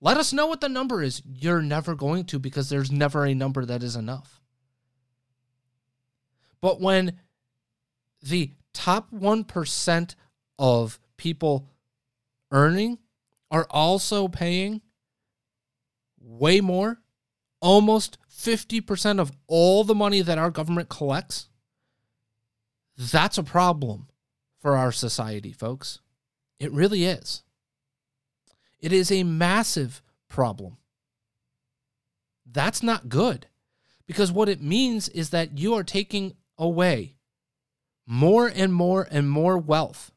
[0.00, 1.22] Let us know what the number is.
[1.26, 4.40] You're never going to because there's never a number that is enough.
[6.60, 7.18] But when
[8.22, 10.14] the top 1%
[10.58, 11.66] of people
[12.52, 12.98] earning
[13.50, 14.82] are also paying
[16.20, 16.99] way more,
[17.60, 21.48] almost 50% of all the money that our government collects,
[22.96, 24.08] that's a problem
[24.58, 26.00] for our society, folks.
[26.58, 27.42] It really is.
[28.78, 30.76] It is a massive problem.
[32.50, 33.46] That's not good.
[34.06, 37.14] Because what it means is that you are taking away
[38.06, 40.10] more and more and more wealth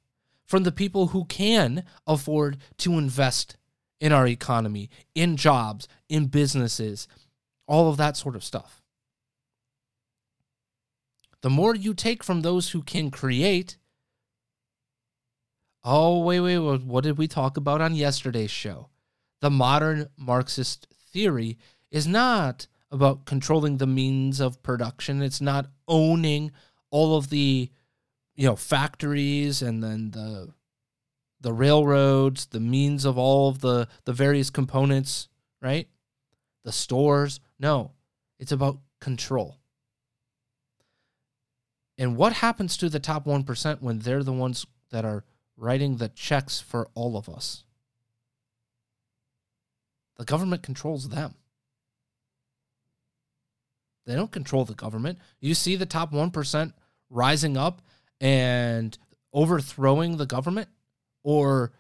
[0.46, 3.56] from the people who can afford to invest
[4.00, 7.08] in our economy, in jobs, in businesses,
[7.68, 8.82] all of that sort of stuff.
[11.42, 13.78] The more you take from those who can create,
[15.84, 18.90] oh, wait, wait, wait, what did we talk about on yesterday's show?
[19.42, 21.58] The modern Marxist theory
[21.92, 26.52] is not about controlling the means of production, it's not owning
[26.92, 27.70] all of the
[28.36, 30.54] you know factories and then the
[31.42, 35.28] the railroads, the means of all of the the various components,
[35.62, 35.88] right?
[36.64, 37.40] The stores.
[37.64, 37.92] No,
[38.40, 39.58] it's about control.
[41.98, 45.24] And what happens to the top 1% when they're the ones that are
[45.56, 47.64] writing the checks for all of us?
[50.18, 51.36] The government controls them.
[54.06, 55.20] They don't control the government.
[55.40, 56.74] You see the top 1%
[57.10, 57.82] rising up
[58.20, 58.98] and
[59.32, 60.68] overthrowing the government
[61.24, 61.72] or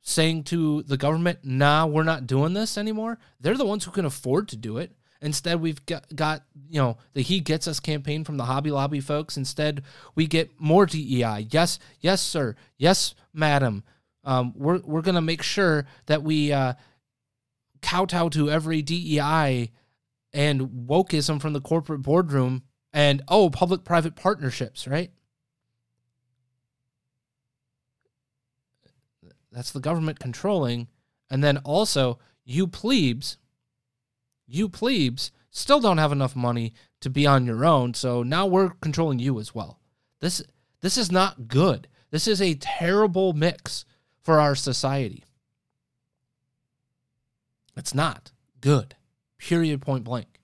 [0.00, 3.18] saying to the government, nah, we're not doing this anymore.
[3.38, 4.95] They're the ones who can afford to do it.
[5.20, 9.00] Instead, we've got, got, you know, the He Gets Us campaign from the Hobby Lobby
[9.00, 9.36] folks.
[9.36, 9.82] Instead,
[10.14, 11.48] we get more DEI.
[11.50, 12.54] Yes, yes, sir.
[12.76, 13.82] Yes, madam.
[14.24, 16.74] Um, we're we're going to make sure that we uh,
[17.80, 19.70] kowtow to every DEI
[20.32, 22.62] and wokeism from the corporate boardroom
[22.92, 25.10] and, oh, public private partnerships, right?
[29.52, 30.88] That's the government controlling.
[31.30, 33.38] And then also, you plebes,
[34.46, 37.94] you plebes still don't have enough money to be on your own.
[37.94, 39.80] So now we're controlling you as well.
[40.20, 40.42] This
[40.80, 41.88] this is not good.
[42.10, 43.84] This is a terrible mix
[44.22, 45.24] for our society.
[47.76, 48.94] It's not good.
[49.38, 50.40] Period point blank.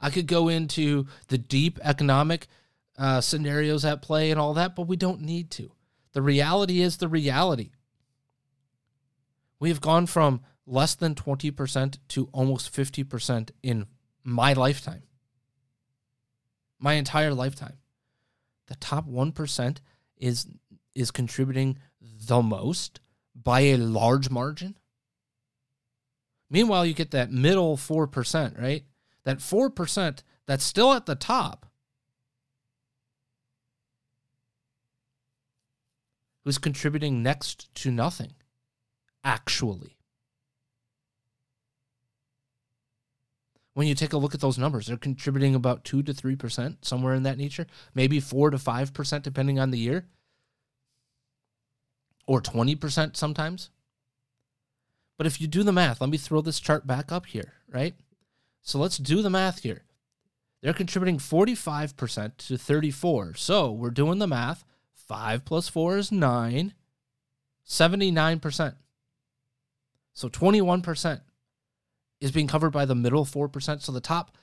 [0.00, 2.46] I could go into the deep economic
[2.98, 5.72] uh, scenarios at play and all that, but we don't need to.
[6.12, 7.70] The reality is the reality.
[9.58, 13.86] We have gone from less than 20% to almost 50% in
[14.22, 15.02] my lifetime.
[16.78, 17.78] My entire lifetime.
[18.66, 19.78] The top 1%
[20.16, 20.46] is
[20.94, 23.00] is contributing the most
[23.34, 24.76] by a large margin.
[26.48, 28.84] Meanwhile, you get that middle 4%, right?
[29.24, 31.66] That 4% that's still at the top
[36.44, 38.32] who's contributing next to nothing
[39.24, 39.96] actually.
[43.74, 47.14] When you take a look at those numbers, they're contributing about 2 to 3%, somewhere
[47.14, 50.06] in that nature, maybe 4 to 5%, depending on the year,
[52.26, 53.70] or 20% sometimes.
[55.18, 57.94] But if you do the math, let me throw this chart back up here, right?
[58.62, 59.82] So let's do the math here.
[60.62, 63.34] They're contributing 45% to 34.
[63.34, 64.64] So we're doing the math.
[64.94, 66.72] 5 plus 4 is 9.
[67.66, 68.74] 79%.
[70.14, 71.20] So 21%
[72.24, 73.82] is being covered by the middle 4%.
[73.82, 74.34] So the top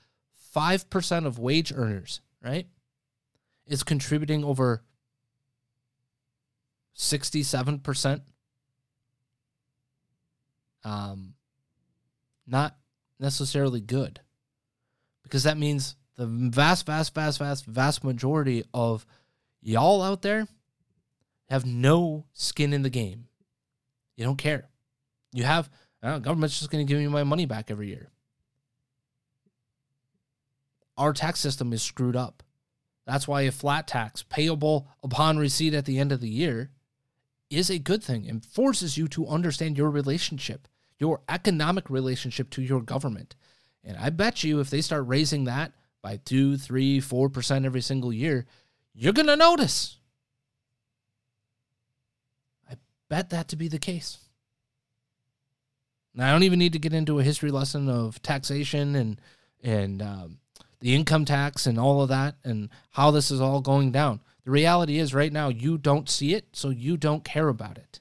[0.56, 2.68] 5% of wage earners, right,
[3.66, 4.84] is contributing over
[6.96, 8.22] 67%.
[10.84, 11.34] Um,
[12.46, 12.78] not
[13.20, 14.20] necessarily good
[15.24, 19.08] because that means the vast, vast, vast, vast, vast majority of
[19.60, 20.48] y'all out there
[21.50, 23.26] have no skin in the game.
[24.18, 24.70] You don't care.
[25.34, 25.68] You have
[26.04, 28.10] uh, government's just going to give me my money back every year.
[30.98, 32.44] Our tax system is screwed up.
[33.06, 36.72] That's why a flat tax payable upon receipt at the end of the year
[37.50, 40.68] is a good thing and forces you to understand your relationship,
[41.00, 43.36] your economic relationship to your government.
[43.84, 47.82] And I bet you if they start raising that by two, three, four percent every
[47.82, 48.46] single year,
[48.94, 49.98] you're gonna notice.
[52.70, 52.76] I
[53.10, 54.18] bet that to be the case.
[56.14, 59.22] Now, I don't even need to get into a history lesson of taxation and
[59.64, 60.40] and um,
[60.80, 64.20] the income tax and all of that and how this is all going down.
[64.44, 68.00] The reality is, right now, you don't see it, so you don't care about it.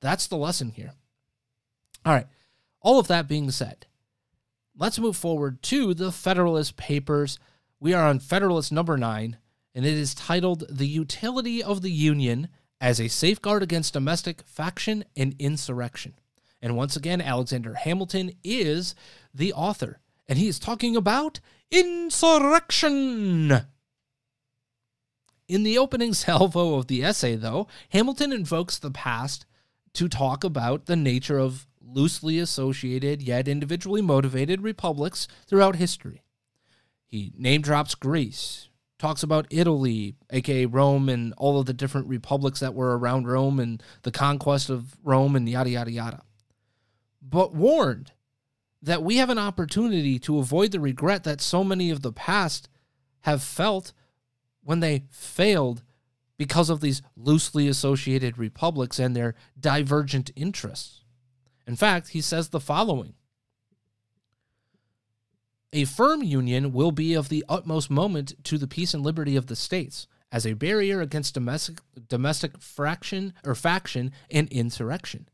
[0.00, 0.92] That's the lesson here.
[2.04, 2.26] All right.
[2.80, 3.86] All of that being said,
[4.76, 7.38] let's move forward to the Federalist Papers.
[7.80, 9.38] We are on Federalist number nine,
[9.74, 12.48] and it is titled The Utility of the Union
[12.80, 16.14] as a Safeguard Against Domestic Faction and Insurrection.
[16.62, 18.94] And once again, Alexander Hamilton is
[19.34, 19.98] the author,
[20.28, 21.40] and he is talking about
[21.72, 23.62] insurrection.
[25.48, 29.44] In the opening salvo of the essay, though, Hamilton invokes the past
[29.94, 36.22] to talk about the nature of loosely associated yet individually motivated republics throughout history.
[37.06, 42.60] He name drops Greece, talks about Italy, aka Rome, and all of the different republics
[42.60, 46.22] that were around Rome and the conquest of Rome and yada, yada, yada.
[47.22, 48.12] But warned
[48.82, 52.68] that we have an opportunity to avoid the regret that so many of the past
[53.20, 53.92] have felt
[54.64, 55.82] when they failed
[56.36, 61.04] because of these loosely associated republics and their divergent interests.
[61.66, 63.14] In fact, he says the following
[65.72, 69.46] A firm union will be of the utmost moment to the peace and liberty of
[69.46, 75.28] the states as a barrier against domestic domestic fraction or faction and insurrection.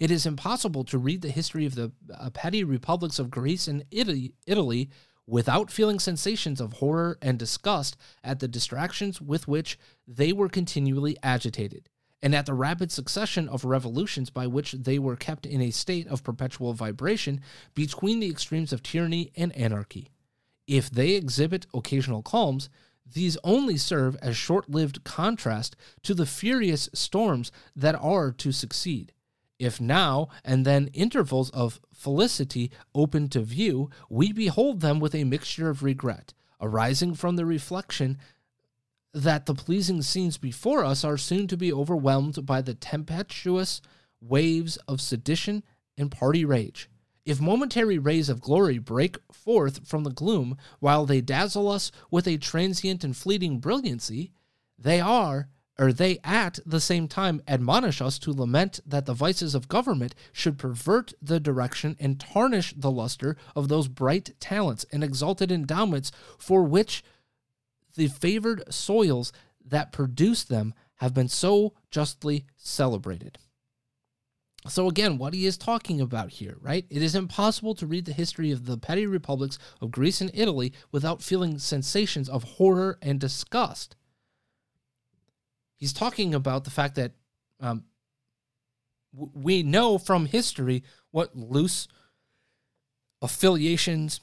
[0.00, 3.84] It is impossible to read the history of the uh, petty republics of Greece and
[3.90, 4.90] Italy, Italy
[5.26, 11.16] without feeling sensations of horror and disgust at the distractions with which they were continually
[11.22, 11.88] agitated,
[12.22, 16.06] and at the rapid succession of revolutions by which they were kept in a state
[16.08, 17.40] of perpetual vibration
[17.74, 20.10] between the extremes of tyranny and anarchy.
[20.66, 22.68] If they exhibit occasional calms,
[23.04, 29.12] these only serve as short lived contrast to the furious storms that are to succeed.
[29.58, 35.24] If now and then intervals of felicity open to view, we behold them with a
[35.24, 38.18] mixture of regret, arising from the reflection
[39.14, 43.80] that the pleasing scenes before us are soon to be overwhelmed by the tempestuous
[44.20, 45.62] waves of sedition
[45.98, 46.88] and party rage.
[47.24, 52.26] If momentary rays of glory break forth from the gloom while they dazzle us with
[52.26, 54.32] a transient and fleeting brilliancy,
[54.78, 55.48] they are
[55.82, 60.14] or they at the same time admonish us to lament that the vices of government
[60.30, 66.12] should pervert the direction and tarnish the luster of those bright talents and exalted endowments
[66.38, 67.02] for which
[67.96, 69.32] the favored soils
[69.64, 73.38] that produce them have been so justly celebrated.
[74.68, 76.86] So, again, what he is talking about here, right?
[76.90, 80.72] It is impossible to read the history of the petty republics of Greece and Italy
[80.92, 83.96] without feeling sensations of horror and disgust
[85.82, 87.10] he's talking about the fact that
[87.58, 87.82] um,
[89.12, 91.88] we know from history what loose
[93.20, 94.20] affiliations,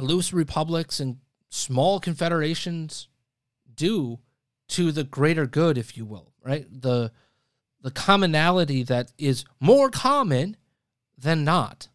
[0.00, 1.18] loose republics, and
[1.50, 3.08] small confederations
[3.74, 4.20] do
[4.68, 6.64] to the greater good, if you will, right?
[6.70, 7.12] The
[7.82, 10.56] the commonality that is more common
[11.18, 11.88] than not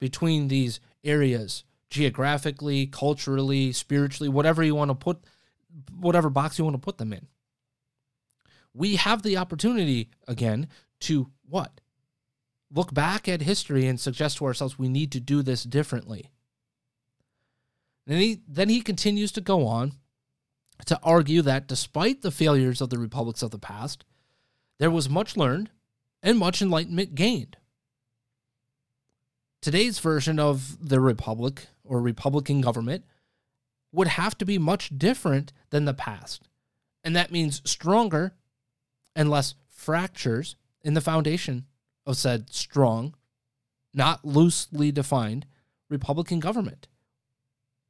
[0.00, 5.20] between these areas geographically, culturally, spiritually, whatever you want to put
[5.96, 7.28] whatever box you want to put them in
[8.76, 10.68] we have the opportunity again
[11.00, 11.80] to what?
[12.70, 16.30] Look back at history and suggest to ourselves we need to do this differently.
[18.06, 19.92] Then he, then he continues to go on
[20.84, 24.04] to argue that despite the failures of the republics of the past,
[24.78, 25.70] there was much learned
[26.22, 27.56] and much enlightenment gained.
[29.62, 33.04] Today's version of the republic or republican government
[33.90, 36.48] would have to be much different than the past.
[37.02, 38.34] And that means stronger
[39.16, 41.66] and less fractures in the foundation
[42.06, 43.14] of said strong,
[43.92, 45.46] not loosely defined
[45.88, 46.86] Republican government.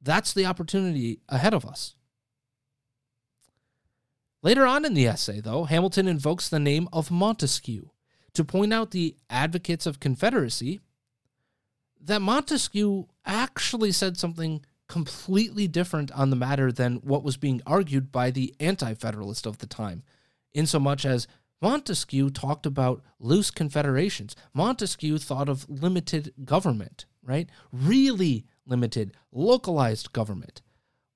[0.01, 1.93] That's the opportunity ahead of us.
[4.41, 7.89] Later on in the essay, though, Hamilton invokes the name of Montesquieu
[8.33, 10.79] to point out the advocates of Confederacy
[11.99, 18.11] that Montesquieu actually said something completely different on the matter than what was being argued
[18.11, 20.03] by the anti federalist of the time,
[20.53, 21.27] insomuch as
[21.61, 24.35] Montesquieu talked about loose confederations.
[24.53, 27.49] Montesquieu thought of limited government, right?
[27.71, 30.61] Really limited, localized government.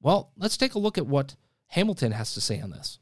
[0.02, 1.36] Well, let's take a look at what
[1.68, 3.00] Hamilton has to say on this.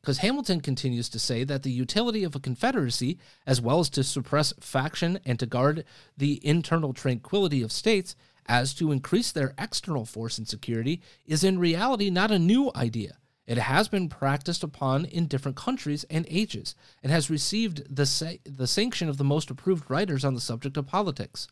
[0.00, 4.04] Because Hamilton continues to say that the utility of a confederacy, as well as to
[4.04, 5.84] suppress faction and to guard
[6.16, 8.14] the internal tranquility of states,
[8.46, 13.16] as to increase their external force and security, is in reality not a new idea
[13.46, 18.32] it has been practiced upon in different countries and ages, and has received the, sa-
[18.44, 21.46] the sanction of the most approved writers on the subject of politics.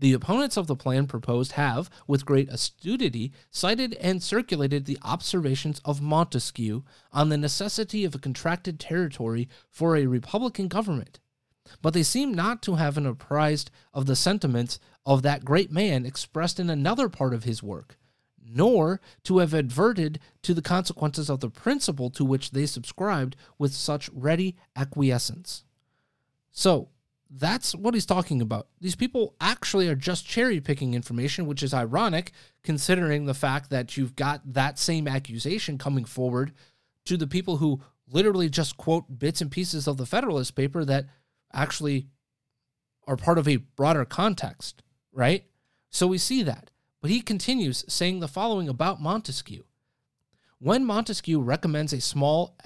[0.00, 5.80] The opponents of the plan proposed have, with great astuity, cited and circulated the observations
[5.84, 11.18] of Montesquieu on the necessity of a contracted territory for a republican government.
[11.82, 16.06] But they seem not to have been apprised of the sentiments of that great man
[16.06, 17.98] expressed in another part of his work,
[18.50, 23.72] nor to have adverted to the consequences of the principle to which they subscribed with
[23.72, 25.64] such ready acquiescence.
[26.50, 26.88] So,
[27.30, 28.68] that's what he's talking about.
[28.80, 32.32] These people actually are just cherry picking information, which is ironic
[32.62, 36.52] considering the fact that you've got that same accusation coming forward
[37.04, 37.80] to the people who
[38.10, 41.06] literally just quote bits and pieces of the Federalist paper that
[41.52, 42.08] actually
[43.06, 44.82] are part of a broader context,
[45.12, 45.44] right?
[45.90, 46.70] So we see that.
[47.00, 49.64] But he continues saying the following about Montesquieu.
[50.58, 52.56] When Montesquieu recommends a small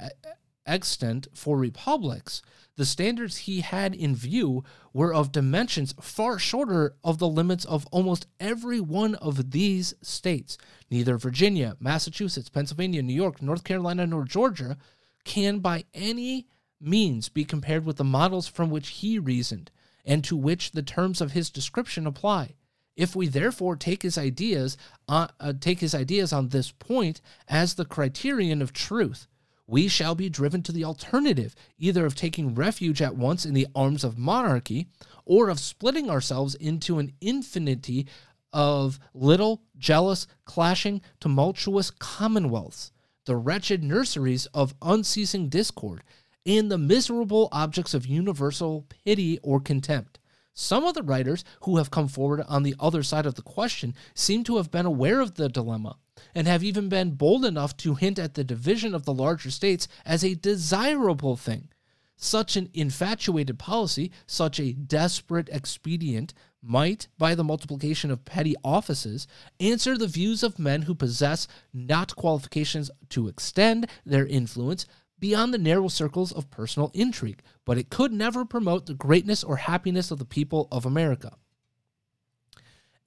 [0.67, 2.41] extent for republics,
[2.77, 4.65] the standards he had in view
[4.95, 10.57] were of dimensions far shorter of the limits of almost every one of these states.
[10.91, 14.79] Neither Virginia, Massachusetts, Pennsylvania, New York, North Carolina, nor Georgia
[15.25, 16.47] can by any
[16.81, 19.71] means be compared with the models from which he reasoned
[20.05, 22.55] and to which the terms of his description apply.
[22.97, 24.77] If we therefore take his ideas
[25.09, 29.27] on, uh, take his ideas on this point as the criterion of truth,
[29.67, 33.67] we shall be driven to the alternative, either of taking refuge at once in the
[33.75, 34.89] arms of monarchy,
[35.25, 38.07] or of splitting ourselves into an infinity
[38.53, 42.93] of little, jealous, clashing, tumultuous commonwealths,
[43.25, 46.03] the wretched nurseries of unceasing discord,
[46.45, 50.19] and the miserable objects of universal pity or contempt.
[50.55, 53.95] Some of the writers who have come forward on the other side of the question
[54.15, 55.97] seem to have been aware of the dilemma
[56.35, 59.89] and have even been bold enough to hint at the division of the larger states
[60.05, 61.69] as a desirable thing.
[62.17, 69.27] Such an infatuated policy, such a desperate expedient, might, by the multiplication of petty offices,
[69.59, 74.87] answer the views of men who possess not qualifications to extend their influence
[75.23, 79.55] beyond the narrow circles of personal intrigue, but it could never promote the greatness or
[79.55, 81.37] happiness of the people of America.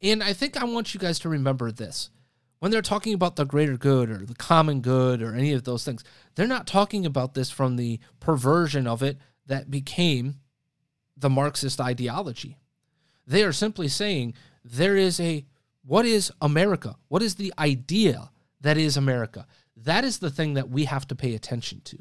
[0.01, 2.09] And I think I want you guys to remember this.
[2.59, 5.83] When they're talking about the greater good or the common good or any of those
[5.83, 6.05] things,
[6.35, 10.35] they're not talking about this from the perversion of it that became
[11.17, 12.57] the Marxist ideology.
[13.27, 15.45] They are simply saying there is a
[15.83, 16.95] what is America?
[17.09, 19.45] What is the idea that is America?
[19.77, 21.97] That is the thing that we have to pay attention to.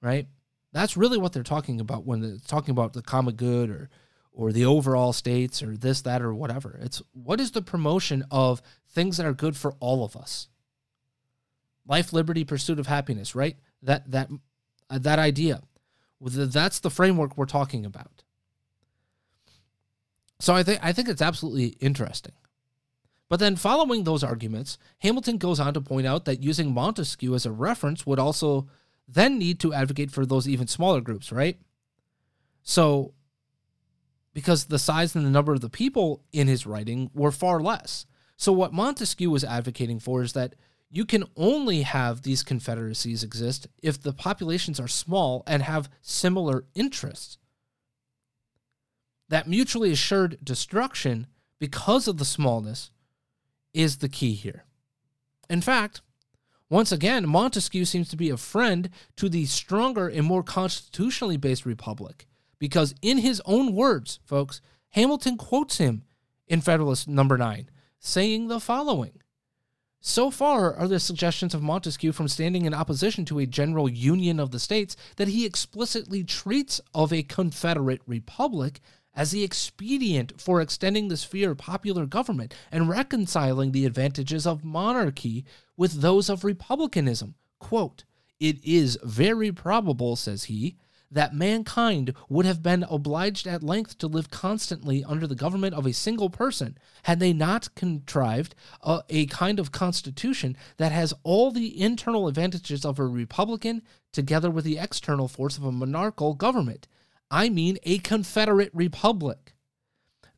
[0.00, 0.26] Right?
[0.72, 3.88] That's really what they're talking about when they're talking about the common good or
[4.32, 6.78] or the overall states or this that or whatever.
[6.80, 10.48] It's what is the promotion of things that are good for all of us?
[11.86, 13.56] Life, liberty, pursuit of happiness, right?
[13.82, 14.30] That that
[14.90, 15.62] uh, that idea.
[16.20, 18.22] That's the framework we're talking about.
[20.40, 22.34] So I think I think it's absolutely interesting.
[23.28, 27.44] But then following those arguments, Hamilton goes on to point out that using Montesquieu as
[27.44, 28.68] a reference would also
[29.06, 31.58] then need to advocate for those even smaller groups, right?
[32.62, 33.14] So
[34.32, 38.06] because the size and the number of the people in his writing were far less.
[38.36, 40.54] So what Montesquieu was advocating for is that
[40.90, 46.64] you can only have these confederacies exist if the populations are small and have similar
[46.74, 47.36] interests.
[49.28, 51.26] That mutually assured destruction
[51.58, 52.90] because of the smallness
[53.78, 54.64] is the key here.
[55.48, 56.02] In fact,
[56.68, 61.64] once again, Montesquieu seems to be a friend to the stronger and more constitutionally based
[61.64, 62.26] republic
[62.58, 64.60] because, in his own words, folks,
[64.90, 66.02] Hamilton quotes him
[66.48, 67.70] in Federalist number 9,
[68.00, 69.22] saying the following
[70.00, 74.40] So far are the suggestions of Montesquieu from standing in opposition to a general union
[74.40, 78.80] of the states that he explicitly treats of a confederate republic
[79.18, 84.64] as the expedient for extending the sphere of popular government and reconciling the advantages of
[84.64, 85.44] monarchy
[85.76, 87.34] with those of republicanism.
[87.58, 88.04] Quote,
[88.38, 90.76] it is very probable, says he,
[91.10, 95.84] that mankind would have been obliged at length to live constantly under the government of
[95.84, 101.50] a single person had they not contrived a, a, kind of constitution that has all
[101.50, 106.86] the internal advantages of a republican together with the external force of a monarchical government
[107.30, 109.54] I mean a confederate republic.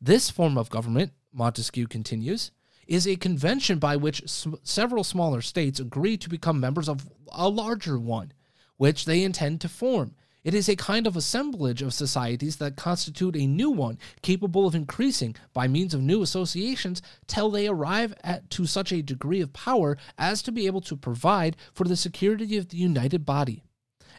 [0.01, 2.51] This form of government, Montesquieu continues,
[2.87, 7.47] is a convention by which s- several smaller states agree to become members of a
[7.47, 8.33] larger one,
[8.75, 10.15] which they intend to form.
[10.43, 14.73] It is a kind of assemblage of societies that constitute a new one, capable of
[14.73, 19.53] increasing by means of new associations till they arrive at to such a degree of
[19.53, 23.63] power as to be able to provide for the security of the united body.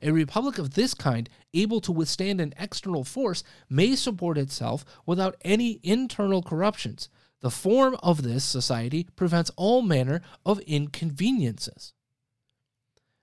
[0.03, 5.37] A republic of this kind, able to withstand an external force, may support itself without
[5.43, 7.09] any internal corruptions.
[7.41, 11.93] The form of this society prevents all manner of inconveniences.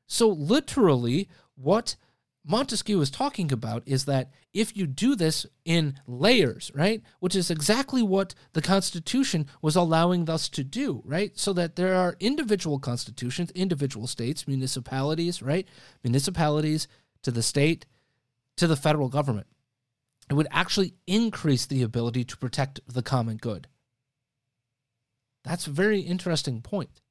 [0.08, 1.96] So, literally, what
[2.46, 7.52] Montesquieu is talking about is that if you do this in layers, right, which is
[7.52, 12.80] exactly what the Constitution was allowing us to do, right, so that there are individual
[12.80, 15.68] constitutions, individual states, municipalities, right,
[16.04, 16.88] municipalities
[17.24, 17.86] to the state,
[18.56, 19.48] to the federal government.
[20.30, 23.68] It would actually increase the ability to protect the common good.
[25.44, 27.02] That's a very interesting point.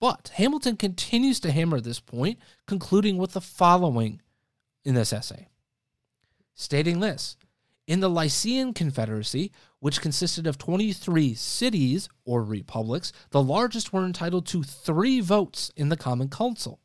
[0.00, 4.20] But Hamilton continues to hammer this point, concluding with the following
[4.84, 5.48] in this essay
[6.56, 7.36] stating this
[7.86, 14.46] In the Lycian Confederacy, which consisted of 23 cities or republics, the largest were entitled
[14.46, 16.80] to three votes in the Common Council,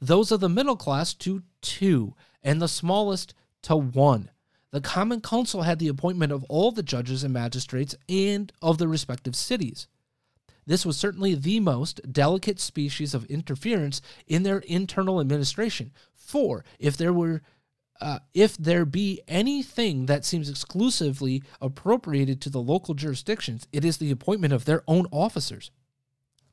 [0.00, 4.30] those of the middle class to two, and the smallest to one.
[4.70, 8.88] The Common Council had the appointment of all the judges and magistrates and of the
[8.88, 9.86] respective cities.
[10.66, 15.92] This was certainly the most delicate species of interference in their internal administration.
[16.14, 17.42] For if there were
[18.00, 23.96] uh, if there be anything that seems exclusively appropriated to the local jurisdictions, it is
[23.96, 25.70] the appointment of their own officers.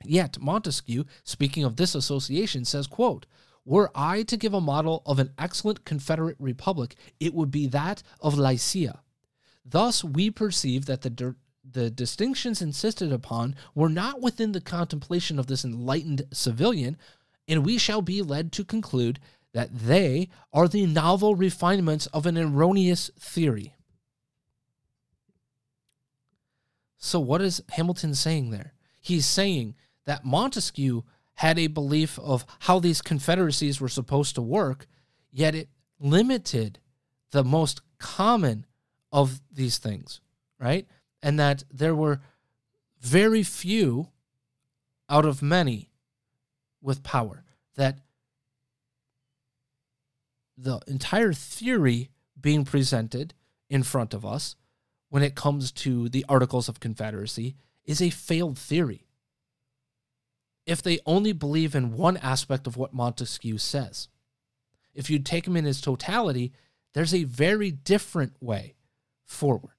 [0.05, 3.26] Yet Montesquieu, speaking of this association, says, quote,
[3.66, 8.03] Were I to give a model of an excellent Confederate republic, it would be that
[8.22, 9.01] of Lycia.
[9.66, 11.36] Thus we perceive that the
[11.70, 16.97] the distinctions insisted upon were not within the contemplation of this enlightened civilian,
[17.47, 19.20] and we shall be led to conclude
[19.53, 23.76] that they are the novel refinements of an erroneous theory.
[26.97, 28.74] So, what is Hamilton saying there?
[28.99, 31.03] He's saying that Montesquieu
[31.36, 34.88] had a belief of how these confederacies were supposed to work,
[35.32, 36.80] yet it limited
[37.32, 38.66] the most common
[39.11, 40.22] of these things,
[40.59, 40.88] right?
[41.24, 42.21] And that there were
[42.99, 44.09] very few
[45.09, 45.89] out of many
[46.82, 47.43] with power.
[47.76, 47.97] That
[50.57, 52.09] the entire theory
[52.39, 53.34] being presented
[53.69, 54.55] in front of us
[55.09, 57.55] when it comes to the Articles of Confederacy
[57.86, 59.07] is a failed theory.
[60.65, 64.07] If they only believe in one aspect of what Montesquieu says,
[64.93, 66.53] if you take him in his totality,
[66.93, 68.76] there's a very different way
[69.26, 69.74] forward.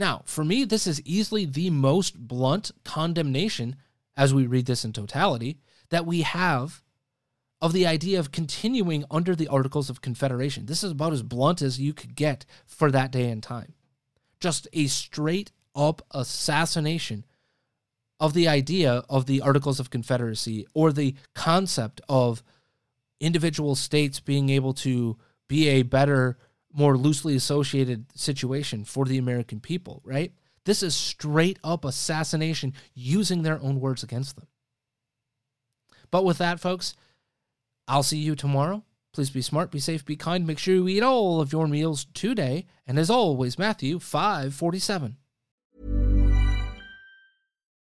[0.00, 3.76] Now, for me, this is easily the most blunt condemnation,
[4.16, 5.58] as we read this in totality,
[5.90, 6.82] that we have
[7.60, 10.64] of the idea of continuing under the Articles of Confederation.
[10.64, 13.74] This is about as blunt as you could get for that day and time.
[14.40, 17.26] Just a straight up assassination
[18.18, 22.42] of the idea of the Articles of Confederacy or the concept of
[23.20, 26.38] individual states being able to be a better,
[26.72, 30.32] more loosely associated situation for the American people, right?
[30.64, 34.46] This is straight up assassination using their own words against them.
[36.10, 36.94] But with that, folks,
[37.88, 38.84] I'll see you tomorrow.
[39.12, 40.46] Please be smart, be safe, be kind.
[40.46, 42.66] Make sure you eat all of your meals today.
[42.86, 45.16] And as always, Matthew 547.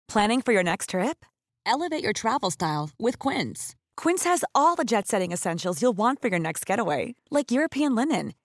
[0.08, 1.24] Planning for your next trip?
[1.64, 3.74] Elevate your travel style with Quince.
[3.96, 7.94] Quince has all the jet setting essentials you'll want for your next getaway, like European
[7.94, 8.34] linen,